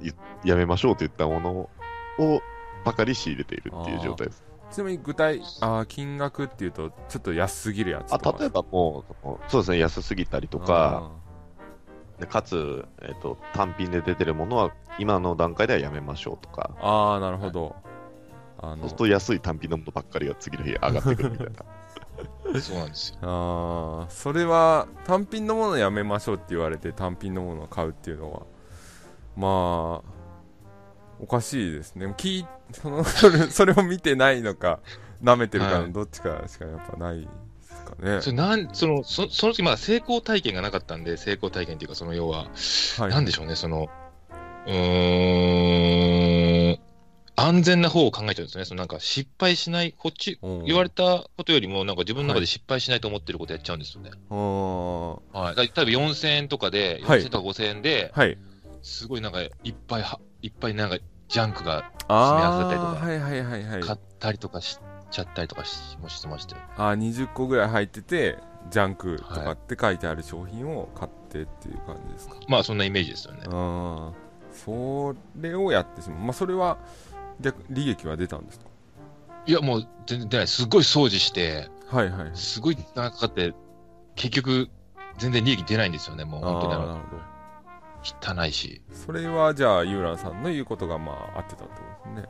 [0.00, 1.70] う言やめましょうと言ったもの
[2.18, 2.42] を
[2.84, 4.42] ばかり仕入れているっていう状態です。
[4.72, 11.12] ちなみに具体あー金額っていうとちょっと安すぎるやつあ例えばもうそうですね、安すぎたりとか、
[12.22, 17.74] でかつ、えっと単品で出てるものは今の段階ではやめましょうとか、あーあーなるほど。
[18.58, 21.52] あのそうすると安い単品のものばっかりが次の日上がってくるみたいな。
[22.60, 23.16] そうなんですよ。
[23.22, 28.42] あーそれは単品のものやめましょうって言われて単品のものを買うっていうのは
[29.36, 30.12] まあ
[31.18, 32.06] おかしいですね。
[32.16, 34.78] 聞いそのそれそれを見てないのか
[35.24, 35.86] 舐めてるかはい。
[35.88, 37.16] のどっちかしかやっぱない。
[37.20, 37.28] です
[37.96, 42.48] かね、それなん、その、そその時まだ成功体験がなかったんで、成功体験っていうか、その要は、
[42.98, 43.88] はいなんでしょうね、その、
[44.66, 46.78] うーん、
[47.34, 48.64] 安全な方を考えちゃうんですね。
[48.64, 54.10] そのなんか失敗しない、こっち、うん言われたことよりも、なんか自分の中で失敗しないと思ってることやっちゃうんですよね。
[54.30, 55.56] あーはい。
[55.56, 58.36] だ例えば4000円とかで、はい4000円とか5000円で、はい
[58.82, 59.50] すごいなんかいっ
[59.86, 63.80] ぱいはいっぱいなんかジャンクが詰め合わせたりとかはいはいはいはい。
[63.80, 64.78] 買ったりとかし
[65.12, 66.62] ちゃったりとかしもしてましたよ。
[66.76, 68.38] あー20個ぐらい入ってて、
[68.70, 72.36] ジャンクとかって書いてある商品を買ってっていう感じですか？
[72.48, 73.42] まあそんなイメージですよね。
[73.46, 74.12] ああ、
[74.52, 76.18] それをやってしまう。
[76.20, 76.78] まあ、それは、
[77.40, 78.66] 逆、利益は出たんですか？
[79.46, 80.48] いやもう全然出ない。
[80.48, 82.30] すごい掃除して、はいはいはい。
[82.34, 83.54] すごい長かかって、
[84.14, 84.70] 結局
[85.18, 86.24] 全然利益出ないんですよね。
[86.24, 87.22] もう本当にあのあーなるほど。
[88.42, 88.82] 汚いし。
[88.92, 92.28] それはじゃあ、ユーランさんの言うことがまあ合ってたってことですね。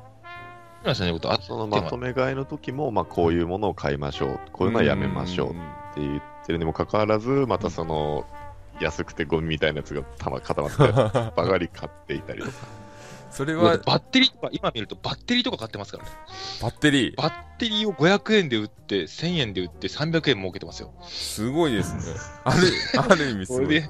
[1.32, 5.56] あそのまとめ買いの時も、まあ、こういうものを買いましょう、こういうのはやめましょうっん
[5.94, 8.26] て言ってるにもかかわらず、またその、
[8.80, 12.52] 安くてゴミみたいなやつがたま固まって ばかり買っていたりとか。
[13.30, 16.10] それはバッテリーとか、今見るとバッテリーとか買ってますからね。
[16.60, 20.92] バッテリー、バッテリーを500円で売って、1000円で売って、300円儲けてますよ。
[21.08, 22.02] すごいですね。
[22.44, 22.60] ある、
[22.98, 23.64] ある意味すごい。
[23.66, 23.88] それで、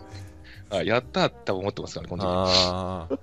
[0.71, 2.29] あやったーって思ってますからね、この時。
[2.29, 3.19] ああ。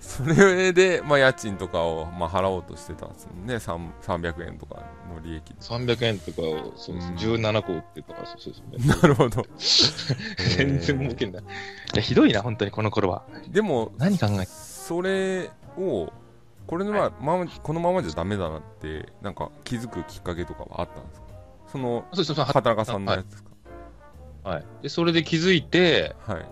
[0.00, 3.58] それで、まあ、家賃とかを、まあ、払おうとしてたんですもんね。
[3.60, 4.82] 三300円とか
[5.14, 5.54] の利益で。
[5.60, 8.94] 300円とかを、そうですうん17個売ってとか、そうそうですね。
[9.02, 9.44] なるほど。
[10.56, 11.42] 全然儲けんない。
[11.42, 11.46] い
[11.96, 13.22] や、ひどいな、本当にこの頃は。
[13.48, 14.46] でも、何考え？
[14.46, 16.10] それを、
[16.66, 21.26] これのまま、ままこのままじゃダメだなって、なんか気づくきっかけとかはあったんですか？
[21.72, 23.50] その、そうそうそう、畑中さんのやつですか？
[24.44, 24.64] はい。
[24.82, 26.46] で、それで気づいて、はい。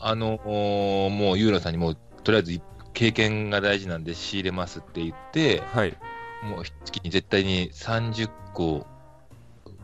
[0.00, 2.60] あのーもう、ユーラさんにもう、とりあえず
[2.92, 5.96] 経験が大事なんで仕入れますって言って、はい。
[6.42, 8.86] もう月に絶対に30個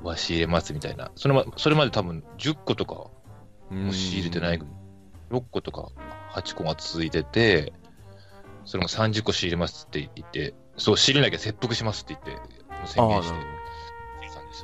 [0.02, 1.10] は仕入れますみたいな。
[1.14, 4.60] それまそれまで多分10個とか、もう仕入れてない
[5.30, 5.88] 6個とか
[6.32, 7.72] 8個が続いてて、
[8.64, 12.42] それも30個仕入れますって言って、そう、仕入れなきゃ切腹しますって言って、
[12.86, 13.56] 宣言して。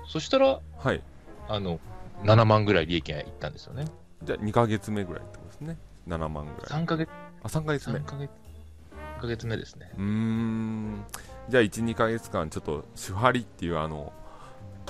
[0.09, 1.03] そしたら、はい。
[1.49, 1.81] あの、
[2.25, 3.85] 7万ぐらい利益がいったんですよね。
[4.23, 5.79] じゃあ、2ヶ月目ぐらいってことですね。
[6.07, 6.83] 7万ぐらい。
[6.83, 7.09] 3ヶ月、
[7.43, 7.99] あ、3ヶ月目。
[7.99, 8.31] 3ヶ月、
[9.19, 9.91] 3ヶ月目ですね。
[9.97, 11.05] うーん。
[11.49, 14.13] じゃあ、1、2ヶ月間、ちょっと、手張りっていう、あの、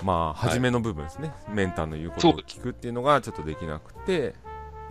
[0.02, 1.32] まあ、初めの部分ですね。
[1.48, 4.34] メンターの言うことを聞くっていうのがちょっとできなくて、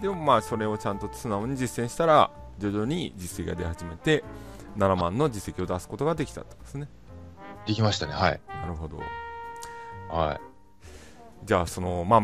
[0.01, 4.23] でもまあ、それをちゃんと素直に実践したら、徐々に実績が出始めて、
[4.77, 6.87] 7万の実績を出すことができたってことですね。
[7.65, 8.39] できましたね、はい。
[8.47, 8.99] なるほど。
[10.09, 10.41] はい。
[11.45, 12.21] じゃあ、その、まあ、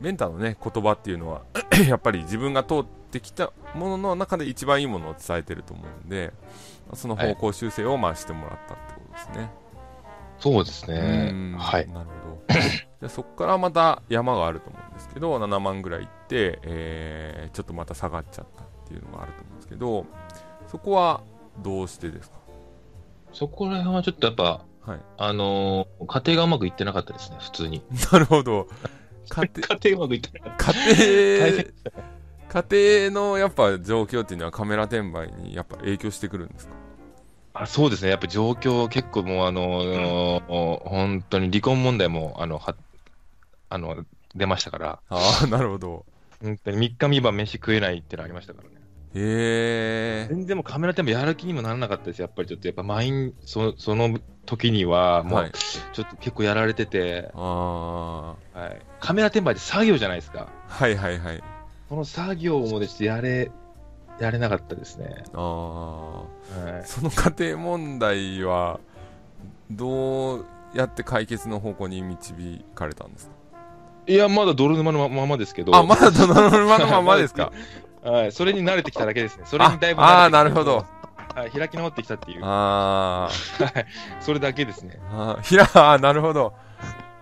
[0.00, 1.42] メンターのね、言葉っていうのは、
[1.86, 6.32] やっぱり自分が通ってきたものの中で一番いいものを伝えてると思うんで、
[6.94, 9.50] その方向修正をまあしてもらったってことですね。
[10.38, 11.56] そうですねうん。
[11.58, 11.88] はい。
[11.88, 12.42] なるほど。
[12.60, 20.04] じゃあそこからまた山があると思うんですけど、7万ぐらい行って、えー、ちょっとまた下がっちゃったっていうのがあると思うんですけど、
[20.68, 21.22] そこは
[21.62, 22.36] どうしてですか？
[23.32, 25.00] そこら辺はちょっとやっぱ、はい。
[25.18, 27.82] あのー家庭がうまくいってなかったですね、普通に。
[28.12, 28.68] なるほど。
[29.28, 31.74] 家庭、家庭うまくいってなかっ家 大庭変、
[32.48, 32.64] 家
[33.08, 36.74] 庭のやっぱ状況っていうのはカメラ転売にやっぱ影響してくるんですか？
[37.54, 37.62] た。
[37.62, 42.74] あそうですね、やっぱ状況、結構もう、あのー本当に離婚問題も、あの、は
[43.68, 44.04] あの
[44.34, 46.04] 出ましたから、ああ、なるほど。
[46.42, 48.74] 本当に3日3晩飯食えないってのありましたからね。
[49.14, 50.26] へえ。
[50.28, 55.48] 全然もうカメラ店もやる気にもならなかったですやっぱりちょっとやっぱマインそその時にはもはい。
[55.48, 55.52] う
[55.94, 58.58] ちょっと結構やられてて、ああ。
[58.58, 61.42] はい、カメラ転売って作業じゃないですかはいはいはい。
[61.88, 63.50] この作業もですねやれ
[64.18, 66.20] やれなかったですね、ああ。
[66.20, 68.80] はい、その家庭問題は、
[69.70, 73.32] どうやって解決の方向に導かれたんですか？
[74.06, 75.76] いやまだ泥沼のまままですけど。
[75.76, 77.52] あ、まだどの沼のままですか？
[78.02, 79.42] はい、それに慣れてきただけですね。
[79.46, 80.86] それにだいぶ慣れてきああなるほど。
[81.34, 82.40] はい、開き直ってきたっていう。
[82.42, 83.86] あはい。
[84.20, 85.42] それだけですね、ーあー。
[85.42, 86.54] ひら、あーなるほど。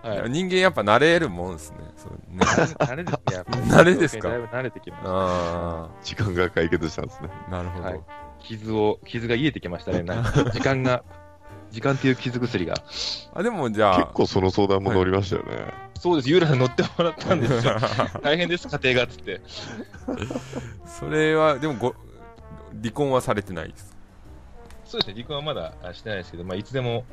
[0.09, 1.77] はい、人間やっぱ慣れるもんですね。
[1.97, 2.45] そうね
[2.79, 4.29] 慣れですねやっぱり 慣れですか？
[4.29, 7.29] だいぶ慣れてきましたあ時間が解決したんですね。
[7.47, 7.85] あ、なるほど。
[7.85, 7.99] はい
[8.39, 11.03] 傷を傷が癒えてきましたねなんか時間が
[11.71, 12.75] 時間っていう傷薬が
[13.33, 15.73] あ、でもじゃあ、結構その相談も乗りましたよね。
[15.99, 17.75] そうです、ユーラに乗ってもらったんですよ。
[18.21, 19.41] 大変です、家庭がっつって。
[20.85, 21.95] それは、でもご、
[22.81, 23.94] 離婚はされてないです。
[24.95, 27.03] そうですね、離婚はまだあしてないですけど、まあ、いつでも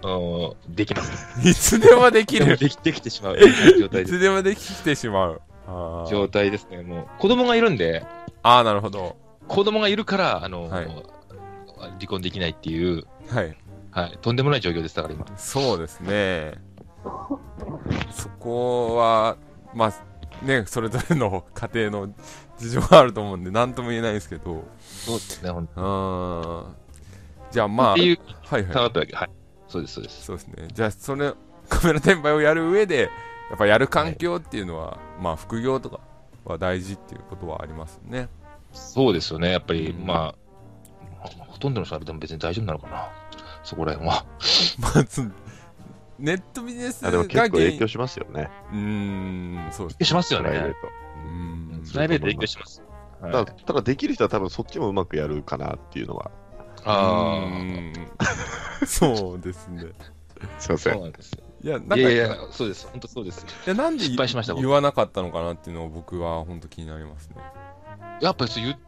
[0.69, 1.41] できます。
[1.49, 2.57] いつでもできる。
[2.57, 4.19] できできてしまう状態いです。
[4.19, 5.41] つでもできてしまう。
[5.67, 7.07] あ状ー態ですね、もう。
[7.19, 8.05] 子供がいるんで、
[8.45, 9.17] あー、なるほど。
[9.49, 10.89] 子供がいるから、あの、はい
[11.99, 13.57] 離婚できないっていう、はい。
[13.91, 15.27] はい、とんでもない状況です、だから今。
[15.37, 16.55] そうですね。
[18.13, 19.37] そこは、
[19.75, 22.15] まあ、ね、それぞれの家庭の
[22.59, 25.73] 事情があると思うんで、なんとも言えないですけど、そうですね、ほんと。
[25.77, 26.82] あー
[27.53, 28.73] じゃあまあ、っていう、はいはい。
[28.73, 29.15] たわったわけ。
[29.15, 29.31] はい。
[29.69, 30.25] そうです、そうです。
[30.25, 30.69] そうですね。
[30.73, 31.33] じゃあ、それ、
[31.69, 33.11] カメラ転売をやる上で、
[33.51, 36.01] やっぱやる環境っていうのは、まあ、副業とか
[36.45, 38.29] は大事っていうことはありますよね。
[38.73, 43.11] そうですよね、やっぱり、うんまあ、ほとんどの人はでも別に大丈夫なのかな。
[43.63, 44.25] そこら辺は。
[44.81, 45.31] まず、
[46.19, 48.51] ネットビジネスがあでも結構影響しますよね。
[48.73, 49.99] うーん、そうです。
[49.99, 50.49] 影響しますよね。
[50.49, 50.79] プライベート。
[50.87, 52.81] うーんプライベート影響します。
[52.81, 56.33] はいただ、ただできる人は多分そっちもうまくやるかなっていうのは。
[56.85, 57.47] あうー
[57.91, 57.93] ん
[58.87, 59.85] そうですね。
[60.59, 60.91] すいまあ、せ。
[60.91, 61.33] そうんなんです。
[61.63, 62.89] いや、なんか、いやいいやや、そうです。
[62.91, 63.47] 本当そうです。
[63.75, 67.37] なんで失敗しました僕言わなかったのかなっていうのを僕は本当気になりますね。
[68.21, 68.79] やっぱりそう言っ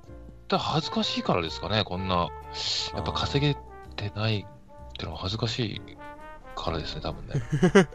[0.48, 2.28] たら恥ずかしいからですかね、こんな。
[2.94, 3.54] やっぱ稼げ
[3.96, 5.82] てないってのは恥ずかしい
[6.56, 7.34] からですね、多分ね。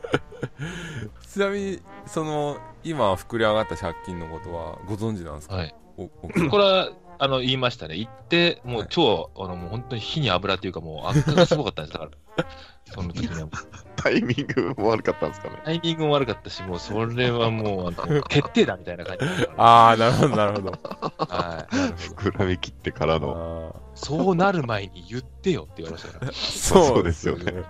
[1.28, 5.56] ちなみに、その、今膨れ上がった借金のことはご存知なんですか？
[5.56, 5.76] はい。
[5.98, 6.90] これは、
[7.22, 7.98] あの、言いましたね。
[7.98, 11.94] 行って、もう超、あの、もう本当に火に油っていうかもう悪化がすごかったんです。
[11.94, 12.46] だから、
[12.94, 13.50] その時には。
[13.98, 15.62] タイミングも悪かったんですかね。
[15.66, 20.72] タイミングも悪かったし、もうそれはもう、あの、決定だみたいな感じでしたからああ、なるほど、なるほど。
[20.72, 21.76] はい。
[22.16, 23.74] 膨らみ切ってからの。
[23.76, 26.32] あそうなる前に言ってよって言われましたから。
[26.32, 27.64] ーそうですよね。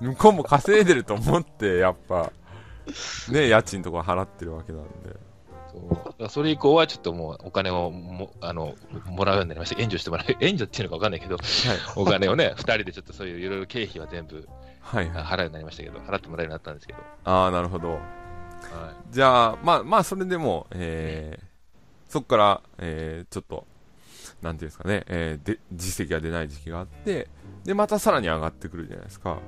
[0.00, 2.30] 向こうも稼いでると思って、やっぱ、
[3.30, 5.29] ね、家賃とか払ってるわけなんで。
[6.28, 8.74] それ以降はちょっともうお金をもあの
[9.06, 9.80] もらうようになりました。
[9.80, 10.26] 援助してもらう。
[10.40, 11.36] 援助っていうのか分かんないけど、
[11.96, 14.48] お金をね、 二人でちょっとそういういろいろ経費は全部
[14.80, 15.08] はい。
[15.08, 15.24] はい。
[15.24, 16.98] 払うようになりましたけど、払ってもらえるようになったんですけど。
[17.24, 17.92] ああ、なるほど。
[17.92, 18.00] はい
[19.10, 23.66] じゃあ、まあ、まあ、それでも、えー、そこから、えー、ちょっと、
[24.42, 27.28] なんていうんですかね、えー、で、実績が出ない時期があって、
[27.64, 29.38] で、またさらに上がってくるじゃないですか。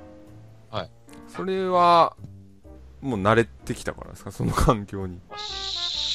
[0.71, 0.91] はい。
[1.29, 2.17] それは、
[3.01, 5.21] もう慣れてきたからですか、その環境に。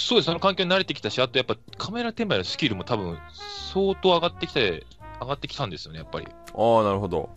[0.07, 3.19] そうです、その環境に慣れてきたし、あとやっぱカメラ転売のスキルも多分
[3.73, 4.85] 相当上がってきて、
[5.19, 6.27] 上がってきたんですよね、やっぱり。
[6.55, 7.29] ああ、なるほど。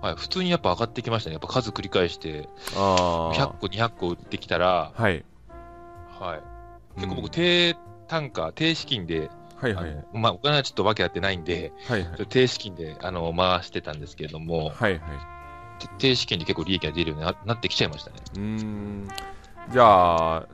[0.00, 1.34] はい、普通にやっぱ上がってきましたね。
[1.34, 3.34] やっぱ数繰り返して、ああ。
[3.34, 5.24] 100個、200個売ってきたら、はい。
[6.20, 6.42] はい。
[6.94, 10.04] 結構うん僕、低単価、低資金で、はいはい。
[10.12, 12.26] まあ、お金はちょっと訳あってないんで、はいはい。
[12.28, 15.00] 低資金であの回してたんですけれども、はいはい。
[15.80, 18.16] て低資金で結構利益が出るようにななってきちゃいましたね。
[18.36, 19.08] うーん。
[19.72, 20.46] じゃあ、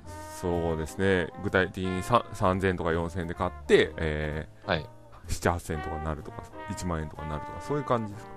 [0.43, 1.29] そうですね。
[1.45, 4.81] 具体的にさ3000円とか4000円で買って、えはい。
[4.81, 4.87] ー、
[5.29, 8.33] 7、8000円とかになるとか、1万円とかになるとか、そういう感じですか？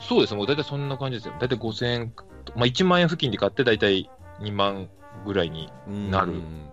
[0.00, 1.34] そうですね、もう大体そんな感じですよ。
[1.40, 2.12] 大体5000円、
[2.56, 4.88] まあ、1万円付近で買って大体2万
[5.24, 5.70] ぐらいに。
[5.86, 6.68] なるうん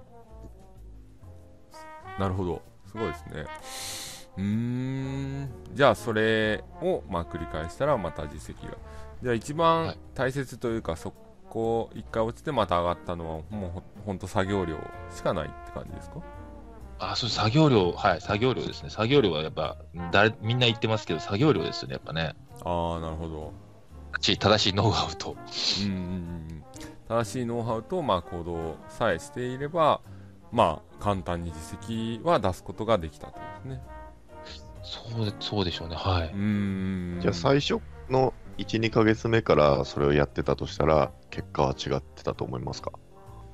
[2.17, 2.61] なるほど。
[2.87, 3.45] すごいですね。
[4.37, 5.49] うーん。
[5.73, 8.77] じゃあ、それを、まあ、繰り返したら、また実績が。
[9.21, 11.17] じゃあ、一番はい大切というか、そこ、
[11.95, 14.77] 一回落ちてまた上がったのは、もうほ、ほんと作業量
[15.15, 16.21] しかないって感じですか？
[16.99, 18.89] あ、そう、作業量、はい、作業量ですね。
[18.89, 19.77] 作業量はやっぱ、
[20.11, 22.35] 誰、みんな言ってますけど、作業量ですよね、やっぱね。
[22.63, 23.53] ああ、なるほど。
[24.19, 25.35] し正しいノウハウと。
[25.83, 26.05] うんうんうんう
[26.53, 26.63] ん。
[27.07, 30.01] 正しいノウハウと、まあ、行動さえしていれば、
[30.51, 33.81] まあ、簡単に実績は出すことができたとですね。
[34.81, 36.27] そうで、そうでしょうね、はい。
[36.29, 37.19] うーん。
[37.21, 37.79] じゃあ最初
[38.09, 42.91] の1、2ヶ月目からそれをやってたとしたら、結果は違ってたと思いますか？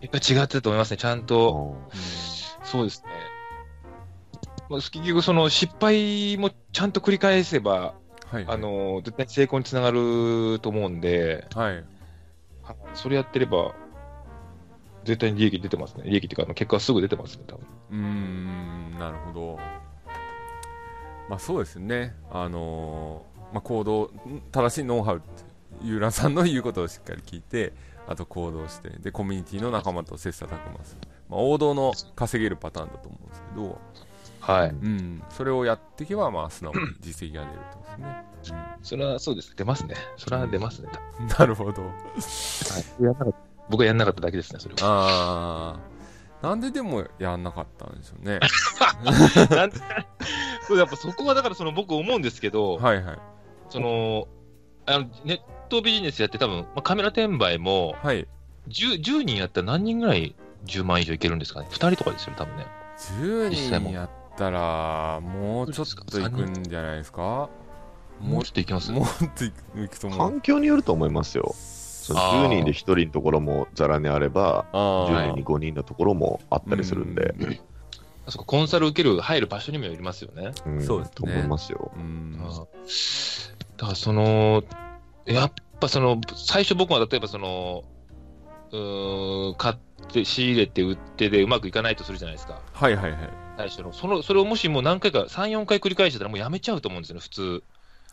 [0.02, 1.76] やっぱ違ってたと思いますね、ちゃんと。
[1.94, 3.10] うんそうですね。
[4.70, 7.94] まあ、結局、その失敗もちゃんと繰り返せば、
[8.32, 8.46] はい。
[8.48, 11.76] あの、絶対に成功につながると思うんで、はい。
[11.76, 11.86] はい
[12.94, 13.76] それやってれば、
[15.04, 16.04] 絶対に利益出てますね。
[16.06, 17.66] 利益っていうか、あの結果はすぐ出てますね、多分。
[17.92, 19.60] うーん、なるほど。
[21.30, 22.16] まあそうですね。
[22.32, 25.28] あのーまあ行動、ん正しいノウハウって、
[25.84, 27.74] ユーランさんの言うことをしっかり聞いて、
[28.08, 31.08] あと行動して、で、コミュニティの仲間と切磋琢磨する。
[31.30, 33.80] まあ王道の稼げるパターンだと思うんですけど、
[34.39, 34.70] はい。
[34.70, 38.66] うん、それをやっていけば、まあ素直に実績が出るとですね。
[38.82, 39.56] それはそうです。
[39.56, 39.96] 出ますね。
[40.18, 40.89] それは出ますね。
[41.20, 41.82] うん、なるほど。
[41.82, 41.89] は
[43.00, 43.38] い、やんなかった
[43.70, 44.80] 僕はやんなかっただけですね、それは。
[44.82, 48.39] あー、なんででもやんなかったんでしょうね。
[49.56, 49.78] なんで？
[50.68, 53.20] そうやっぱそこはだからその僕思うんですけど、はいはい。
[53.74, 54.28] その
[54.86, 58.28] あのネットビジネスやって多分、まあ、カメラ転売もはい。
[58.69, 62.67] 10, 10人やったら何人ぐらい10万以上いけるんですかね ?2 人とかですよね、多分ね。
[62.97, 67.49] 10実際も人やったら、もうちょっといくんじゃないですか？
[68.21, 68.91] もうちょっといきます？
[68.91, 69.43] もうちょっと
[69.82, 70.19] いくと思う。
[70.19, 71.53] 環境によると思いますよ。
[71.55, 77.34] そのあー10人で1人のところもざらにあれば、あー10人に5人のところもあったりするんで、
[78.26, 80.51] あそこコンサル受ける、入る場所にもよりますよね。
[80.65, 81.91] うんそうですねと思いますよ。
[81.95, 82.39] うん。
[83.78, 84.63] あだからその、
[85.26, 87.84] やっぱその、最初僕は例えばその、
[88.71, 89.76] うーん、買っ
[90.11, 92.61] て、仕入れて売ってでうまくいかないとするじゃないですか。
[92.74, 93.30] はいはいはい。
[93.57, 93.93] 最初の。
[93.93, 97.63] その、それをもしもう何回か、3、4回繰り返してたらもうやめちゃうと思うんですよね、普通。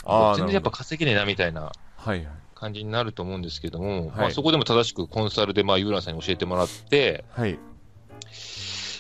[0.04, 1.72] ああ、全然やっぱ稼げねえなみたいな。
[2.60, 7.58] 感じになると思うんですけども、はいまあそこでも正しくコンサルで、まあ、ユーランさんに教えてもらって、はい。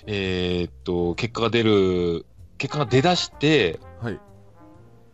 [0.06, 2.24] えーっと、結果が出る、
[2.56, 4.18] 結果が出だして、はい。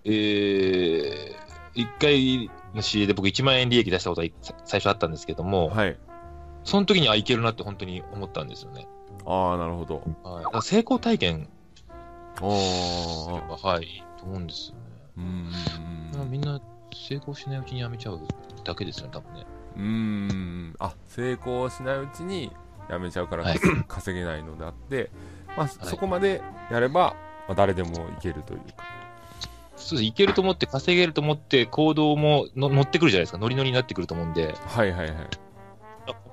[0.09, 1.37] え
[1.75, 4.29] 一回の仕入れで僕1万円利益出したことが
[4.65, 5.99] 最初あったんですけども、はい。
[6.65, 8.89] その時にあ、いけるなって本当に思ったんですよね。
[9.25, 10.03] ああ、なるほど。
[10.23, 10.63] はい。
[10.63, 11.49] 成功体験
[12.41, 13.49] おー。
[13.49, 14.83] は、はい、いいと思うんですよね。
[16.15, 16.31] うーん。
[16.31, 16.61] みんな
[16.93, 18.21] 成功しないうちにやめちゃう
[18.65, 19.47] だけですよね、多分ね。
[19.77, 20.75] うーん。
[20.79, 22.51] あ、成功しないうちに
[22.89, 25.11] やめちゃうからはい稼げないのであって、
[25.57, 27.17] まあ、そこまでやれば、
[27.49, 29.06] まあ、誰でもいけるというか。
[29.87, 30.09] そうです。
[30.09, 33.39] いけると思って、稼げると思って、行動もの乗ってくるじゃないですか。
[33.39, 35.17] ノリノリになってくると思うんで、はいはいはい。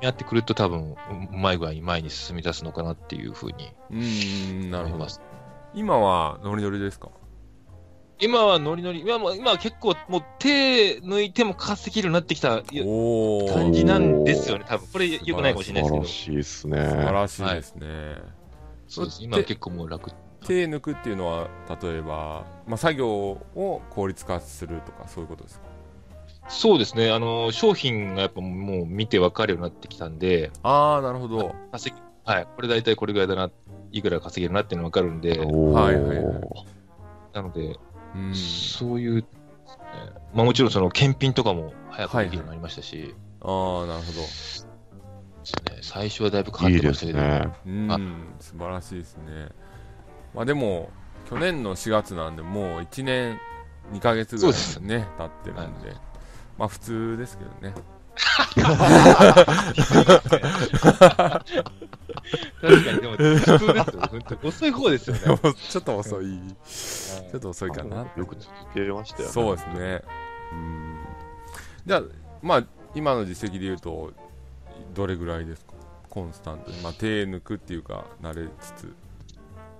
[0.01, 0.95] やってくると多分、う
[1.33, 5.09] うまい具合に前に進み出すのかなっていうふうにうーん、なるほど思いま。
[5.09, 5.21] す。
[5.73, 7.09] 今はノリノリですか？
[8.19, 12.61] 今はノリノリ、今は今は結構もう手抜いても稼げるようになってきた。
[13.53, 14.87] 感じなんですよね、多分。
[14.93, 16.77] これ良くないかもしれない素晴らですしいですね。
[16.77, 17.79] 素晴らしいですね。
[17.81, 18.27] けど、
[18.87, 19.19] そうです。
[19.19, 20.11] で今は結構もう楽。
[20.45, 21.47] 手抜くっていうのは、
[21.81, 25.65] 例えば、まあ、作業を効率化するとか、そういうことですか？
[26.49, 31.55] そうですね、あの、商品がやっぱもう見て分かるようになってきたんで、ああ、なるほど。
[31.71, 33.49] 稼ぎ、はい、これ大体これぐらいだな、
[33.91, 36.33] いくら稼げるなっていうの分かるんで、はいはいはい
[37.33, 37.79] なので、
[38.15, 38.35] うん。
[38.35, 39.25] そういう、ね。
[40.33, 44.21] まあもちろんその検品とかも早くできるようになりましたし、ああ、なるほど。
[45.81, 47.51] 最初はだいぶ変わってましたけど、すね。
[47.65, 47.91] うん。
[47.91, 47.99] あ、
[48.39, 49.49] 素晴らしいですね。
[50.33, 50.89] まあでも、
[51.29, 53.39] 去年の4月なんで、もう1年
[53.91, 55.95] 2ヶ月ぐらいそね、経ってるんで、
[56.57, 57.73] まあ普通ですけどね。
[62.61, 65.21] 確かに、でも、普通ですよ、本当に遅い方ですよね。
[65.69, 66.39] ちょっと遅い。
[66.65, 68.05] ちょっと遅いかな。
[68.15, 69.33] よく続けましたよね。
[69.33, 70.01] そうですね。
[70.51, 70.99] うん。
[71.85, 72.01] じゃあ、
[72.41, 72.63] まあ、
[72.95, 74.11] 今の実績で言うと、
[74.93, 75.73] どれぐらいですか？
[76.09, 76.79] コンスタントに。
[76.81, 78.93] まあ、手抜くっていうか、慣れつつ。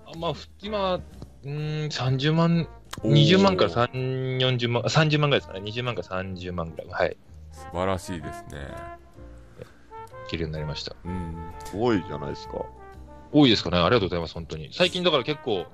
[0.08, 1.00] あまあ、ふ今、
[1.44, 2.68] うーん、30万、
[3.04, 5.62] 20万から3、40万、あ30万ぐらいですかね。
[5.62, 6.88] 20万から30万ぐらい。
[6.90, 7.18] はい。
[7.52, 8.68] 素晴らしいですね。
[10.28, 10.96] いけるようになりました。
[11.06, 11.52] うん。
[11.66, 12.66] すごいじゃないですか。
[13.32, 13.78] 多いですかね。
[13.78, 14.70] ありがとうございます、本当に。
[14.72, 15.66] 最近だから結構、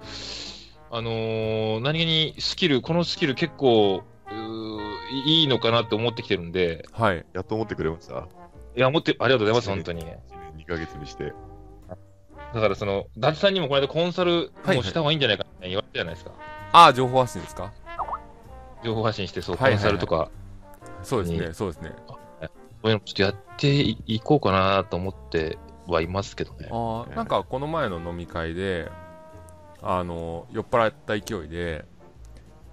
[0.92, 4.04] あのー何気にスキル、このスキル結構、
[5.26, 7.26] いいのかなって思ってきてるんで、はい。
[7.34, 8.28] やっと思ってくれました？
[8.76, 10.02] いや、思って、ありがとうございます、本当に。
[10.02, 10.18] 1年
[10.58, 11.34] 2ヶ月にして。
[12.54, 16.32] だからその、伊達さんにもこの間コンサルはいもした方がいいんじゃないかって言われたじゃないですか。
[16.72, 17.72] ああ、情報発信ですか？
[18.84, 20.30] 情報発信して、そう、コはいはいはいンサルとか、
[21.04, 21.92] そうですね、ねそうですね。
[22.82, 26.70] そういうのちょっとやっていいこうかなと思ってはいますけどね。
[26.72, 28.90] ああ、なんかこの前の飲み会で、
[29.82, 31.86] あの、酔っ払った勢いで、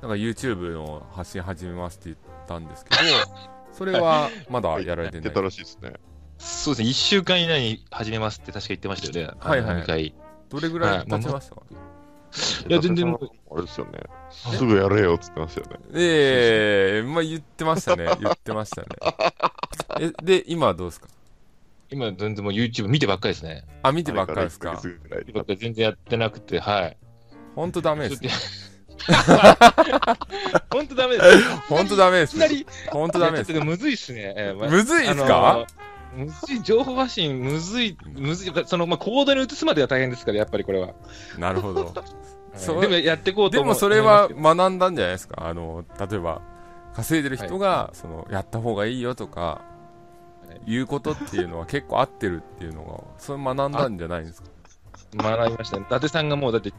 [0.03, 2.97] なんか YouTube の発信始めますって言ったんですけど、
[3.73, 5.25] それはまだやられてない。
[5.25, 5.95] やってたらしいですね。
[6.39, 9.35] そうですね、1週間以内に始めますって確か言ってましたよね。
[9.41, 10.15] はいはいあの飲み会。
[10.49, 11.63] どれぐらい経ちましたか、
[12.69, 14.01] いや全然もうあれですよね。
[14.31, 15.77] すぐやれよっつってましたよね。
[15.95, 18.09] ええまあ言ってましたね。
[18.21, 18.89] 言ってましたね。
[20.01, 21.09] え、で、今はどうですか？
[21.91, 23.65] 今全然もう YouTube 見てばっかりですね。
[23.83, 24.71] あ、見てばっかりですか？
[24.71, 26.97] ら1ヶ月ぐらい見てばっかり全然やってなくて、はい。
[27.55, 28.31] ほんとダメですね。
[30.71, 31.51] 本当ダメです。
[31.69, 32.47] ほんとダメですね。
[32.47, 34.35] いきなり、ほんとダメですむずいっすね。
[34.37, 35.86] えーまむずいっすか、あのー
[36.17, 40.95] むずい、情報発信、むずい、むずい、その、まあ、コードに移すまでは大変ですから、やっぱりこれは。
[41.39, 41.93] なるほど。
[42.55, 45.47] そうでもやっていこうとでもそれは学んだんじゃないですか。
[45.47, 46.41] あの、例えば、
[46.95, 49.67] 稼いでる人が、その、やった方がいいよとか、はい
[50.73, 54.49] いうことっていうのは結構合ってるっていうのが、それ学んだんじゃないんですか？
[55.37, 55.85] 学びましたね。
[55.89, 56.73] 伊達さんがもう、だって、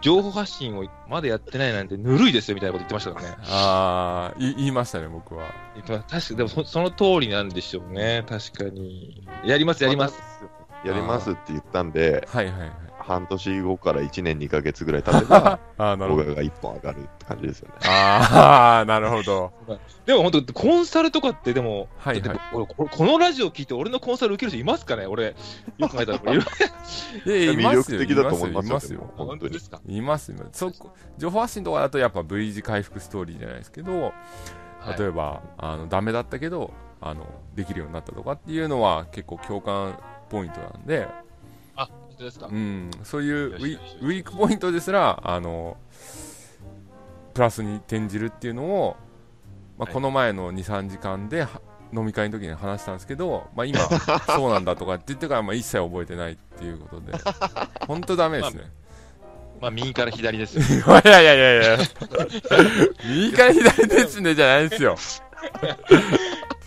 [0.00, 3.44] 情報発信をまだやってないなんてぬるいですよみたいなこと言ってましたからね。
[3.50, 5.52] ああ、い言いましたね、僕は。
[5.86, 8.24] 確かでもそその通りなんでしょうね。
[8.28, 9.26] 確かに。
[9.44, 10.20] やります、やります。。
[10.84, 12.70] やりますって言ったんで、はいはいはい。
[13.06, 16.24] 半年後から1年2ヶ月ぐらい経てば、 ああ、なるほど。
[16.24, 17.74] 僕が1本上がるって感じですよね。
[17.88, 19.52] ああ、 なるほど。
[20.04, 25.06] でも本当、コンサルとかって、でも、はいはい俺ここのラジオ聞いて俺のコンサル受ける人いますかね？
[25.06, 25.36] 俺、
[25.78, 26.40] よく考えたら いる。
[26.40, 26.44] い。
[27.56, 29.00] 魅力的だと思いますよいますよ。
[29.16, 30.38] 本当に本当ですかいますよ。
[30.50, 34.12] そこ情報発信とかだとやっぱ V 字回復ストーリーじゃないですけど、
[34.98, 39.98] 例えば、あのダメだったけどあのできるようになったとかっていうのは結構共感
[40.28, 41.08] ポイントなんで、
[42.24, 42.46] ですか？
[42.46, 45.76] うん、そういうウィウィークポイントですらあの
[47.34, 48.96] プラスに転じるっていうのを、
[49.78, 49.94] まあ、はい。
[49.94, 51.60] この前の23時間では
[51.94, 53.78] 飲み会の時に話したんですけど、まあ、今
[54.26, 57.12] そうなんだとかって言ってからまあ一切覚えてないっていうことで。
[57.86, 58.64] 本当ダメですね、
[59.60, 60.62] まあ、右から左ですよ。
[61.04, 61.86] いやいやいやいや。
[63.04, 64.96] 右から左ですねじゃないですよ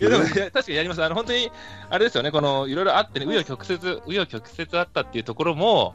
[0.00, 1.04] いやでも確かにやります。
[1.04, 1.50] あの本当に、
[1.90, 5.94] あれですよね、このいろいろあってね、紆余曲折、紆余曲折あったっていうところも、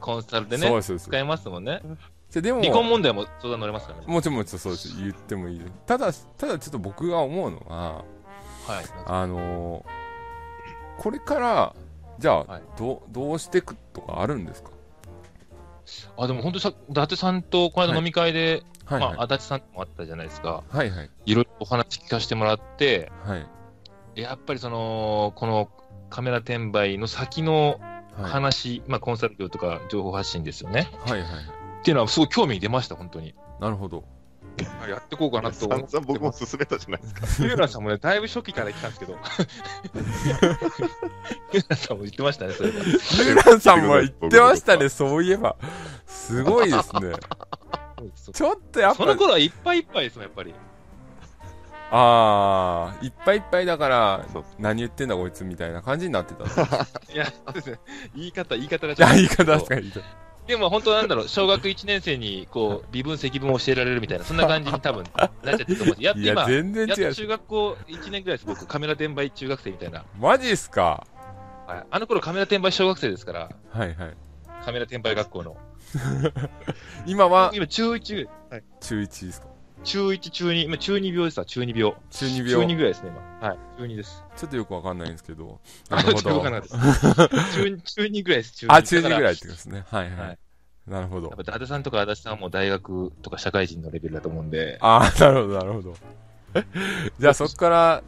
[0.00, 1.82] コンサルでね、そう使えますもんね。
[2.32, 4.06] でも離婚問題も相談乗れますからね。
[4.06, 4.96] もちろんもちろんそうです。
[4.96, 5.72] 言ってもいいです。
[5.86, 8.04] ただただちょっと僕が思うのは
[8.66, 8.84] はい。
[9.06, 10.02] あのー
[10.98, 11.74] これから
[12.18, 12.62] じゃあ、はい。
[12.78, 14.70] どうどうしていくとかあるんですか？
[16.16, 20.62] あ、でも本当さ、伊達さんとこの間飲み会で、はいはい、まあ、足立さんもあったじゃないですか。
[20.68, 23.46] はいはいいろいろお話聞かせてもらって、はい
[24.14, 25.70] やっぱりその、この
[26.10, 27.80] カメラ転売の先の
[28.14, 30.90] はい話、まあコンサル業とか情報発信ですよね。
[31.06, 31.28] はいはい
[31.80, 33.34] っていうのはすごい興味出ました、本当に。
[33.58, 34.04] なるほど
[34.88, 37.26] やっていこうかなと散思って々僕も勧めたじゃないですか。
[37.42, 39.12] ユーラさんもね、だいぶ初期から来たんですけど。
[41.52, 42.74] ユーラさんも言ってましたね、それは。
[42.76, 45.56] ユーランさんも言ってましたねそういえば
[46.06, 47.14] すごいですね
[48.10, 50.54] ちょっとやっぱその頃はいっぱいいっぱいですもん、やっぱり。
[51.94, 54.26] ああいっぱいいっぱいだから
[54.58, 56.44] 何言ってんだこいつみたいな感じになってた
[57.12, 57.80] いや、そうですね。
[58.16, 60.00] 言い方、言い方がじゃあ言い方ですか言い方
[60.46, 66.02] でも本当なんだろう、小学1年生に、こう、微分積分を教えられるみたいな、そんな感じに多分、なっちゃってると思う。
[66.02, 68.66] やっといや今、全然違うやっと中学校1年ぐらいです、僕。
[68.66, 70.04] カメラ転売中学生みたいな。
[70.18, 71.06] マジっすか？
[71.66, 74.16] はい、あの頃カメラ転売小学生ですから、はいはい
[74.64, 75.56] カメラ転売学校の。
[77.06, 79.46] 今は今、中1、はい、中1ですか？
[79.84, 81.94] 中1、中2、今、中2病ですわ、中2病。
[82.10, 83.48] 中2中病2ぐらいですね、今。
[83.48, 84.24] はい、中2です。
[84.36, 85.60] ちょっとよくわかんないんですけど。
[85.90, 86.42] あなるほど。
[86.42, 88.72] 中中2 ぐらいです、中2。
[88.74, 89.84] あ中2ぐららいってことですね。
[89.90, 90.38] はいはい、はい。
[90.86, 91.28] なるほど。
[91.28, 95.94] やっぱ、伊達さんとか足立さんはもう大学とか社会人のレベルだと思うんで、ああなるほどなるほど。
[97.18, 98.02] じゃあそこから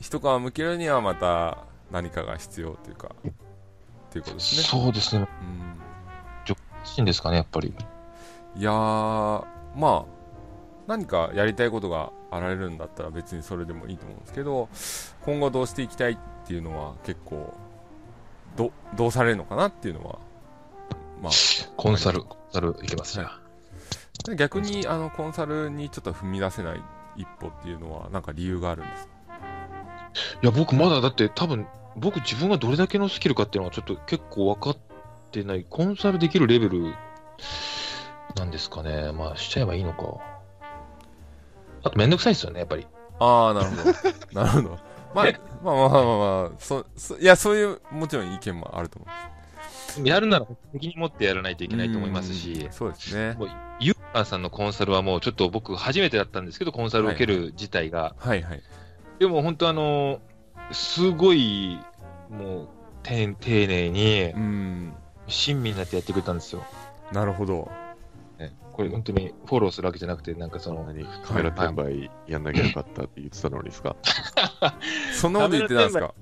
[0.00, 1.58] 一皮向けるにはまた
[1.90, 3.32] 何かが必要というかっ
[4.10, 4.62] ていうことですね。
[4.62, 5.26] そうですね。
[5.42, 5.87] うん
[6.96, 7.74] いいんですかね、やっぱり。
[8.56, 10.04] いやーまあ
[10.86, 14.68] 何かやりたいことがあられるんだったら別にそれでもいいと思うんですけど
[15.24, 17.54] 今後どうしていきたいっていうのは結構
[18.56, 20.18] どどうされるのかなっていうのは
[21.22, 21.30] ま
[21.76, 23.26] コンサル、コンサルいけますね。
[23.26, 23.40] あ
[24.34, 26.82] 逆にあのコンサルにちょっと踏み出せない
[27.16, 29.12] 一歩っていうのはなんか理由があるんですか？
[30.42, 31.66] いや、僕まだだって多分、
[31.96, 34.87] 僕自分がどれだけのスキルかっていうのはちょっと結構分かって
[35.44, 35.64] ない。
[35.68, 36.94] コンサルできるレベル
[38.36, 39.12] なんですかね。
[39.12, 40.18] まあ、しちゃえばいいのか。
[41.82, 42.86] あとめんどくさいですよね、やっぱり。
[43.20, 43.92] ああなるほど
[44.40, 44.78] なるほど
[45.12, 45.24] まあ
[45.64, 49.06] まあまあまあまあまあそそいやそういうもちろん意見もあると思
[50.04, 53.48] うやるなら責任持ってやらないといけないと思いますしうん、そうですねもう
[53.80, 58.14] ユーランさんのコンサルはもうちょっと僕初めてだったんですけど、コンサルを受ける自体が。
[58.18, 58.62] はいはい
[59.18, 60.20] でも本当あの、
[60.70, 61.80] すごい、
[62.30, 62.68] もう、
[63.02, 64.94] 丁丁寧にう、ん
[65.28, 66.64] 親身になってやってくれたんですよ。
[67.12, 67.70] なるほど。
[68.38, 71.04] ね、これ本当にフォローするわけじゃなくて、なんかその、何？
[71.24, 73.96] カメラ転売やんなきゃよかったって言ってたのにですか？
[75.14, 76.14] そんなこと言ってたんですか？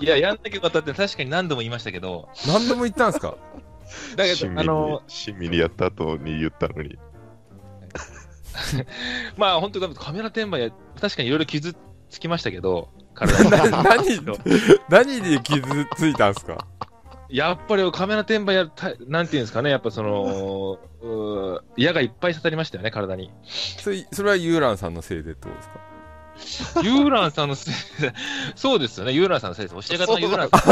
[0.00, 3.36] いや、やんなきゃよかったって確かに何度も言いましたけど、何度も言ったんですか？
[4.16, 6.98] だけど、親身にあの、親身にやった後に言ったのに。
[9.36, 10.70] まあ本当だ、カメラ転売や、
[11.00, 11.74] 確かにいろいろ傷
[12.10, 13.50] つきましたけど、体に。
[14.88, 15.62] 何で傷
[15.96, 16.66] ついたんですか？
[17.32, 20.78] やっぱりカメラ転売やた、なんていうんですかね、やっぱその、
[21.78, 23.30] 矢がいっぱい刺さりましたよね、体に。
[23.44, 26.82] それそれはユーランさんのせいでってことですか？
[26.82, 28.12] ユーランさんのせいで、
[28.54, 29.88] そうですよね、ユーランさんのせいです。
[29.88, 30.70] 教え方のユーランさん。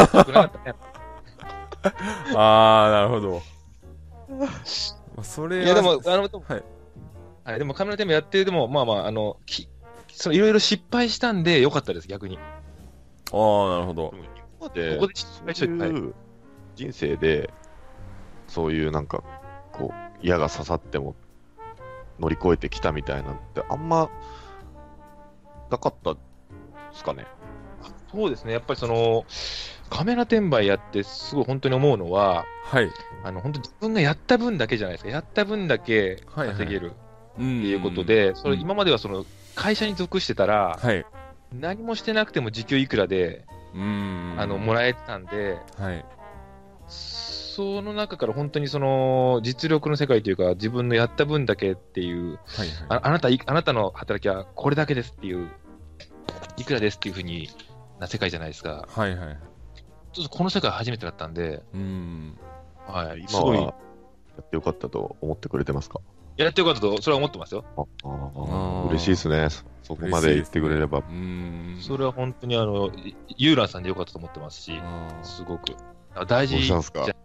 [2.36, 3.42] ああなるほど、
[4.38, 4.46] ま
[5.18, 6.62] あ、それはいや、でも、あの、はい。
[7.44, 9.66] はい、でもカメラ転売やって、でも、まあまあ、あの、き
[10.12, 12.38] そのいろいろ失敗したんで、よかったです、逆に。
[13.32, 14.14] ああなるほど。
[14.58, 16.12] ここで失敗しといて、はい
[16.80, 17.50] 人生で、
[18.46, 19.22] そういうなんか、
[19.72, 21.14] こう、矢が刺さっても
[22.18, 24.10] 乗り越えてきたみたいなんて、あんま
[25.70, 26.20] なかったで
[26.94, 27.26] すかね。
[28.10, 29.24] そうですね、やっぱりその、
[29.90, 32.90] カメラ転売やって、すごい本当に思うのは、はい。
[33.24, 35.10] あの、本当自分がやった分だけじゃないですか。
[35.10, 36.56] やった分だけはいはい。
[36.56, 36.94] 稼げるっ
[37.34, 38.60] っていうことで、それうん。
[38.60, 41.04] 今まではその、会社に属してたら、はい。
[41.52, 44.34] 何もしてなくても時給いくらで、うん。
[44.38, 46.04] あの、もらえてたんで、はい
[46.90, 55.48] その中から本当にその、実力の世界というか、自分のやった分だけっていう、はいはいああなたい、あなたの働きはこれだけですっていう、
[56.56, 57.48] いくらですっていうふうに
[57.98, 58.86] な世界じゃないですか。
[58.88, 59.38] はいはい
[60.12, 62.36] ちょっとこの世界初めてだったんで、うん
[62.84, 63.72] はい、す今はごい、や
[64.42, 66.00] ってよかったと思ってくれてますか？
[66.36, 67.64] やってよかったと、それは思ってますよ。
[67.76, 69.48] ああ嬉しいですね。
[69.50, 70.98] そそこまで言ってくれれば。
[71.08, 74.72] うんそれは本当にあの、いユーランさんでよかったと思ってますし、
[75.22, 75.76] すごく。
[76.20, 77.04] あ大事どうしたんですか？
[77.04, 77.16] じゃ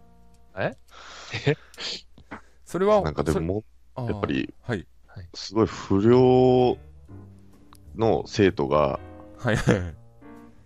[2.64, 3.62] それはなんかでも、
[3.96, 4.86] やっぱり、はい。
[5.34, 6.76] すごい不良
[7.96, 8.98] の生徒が、
[9.38, 9.56] はい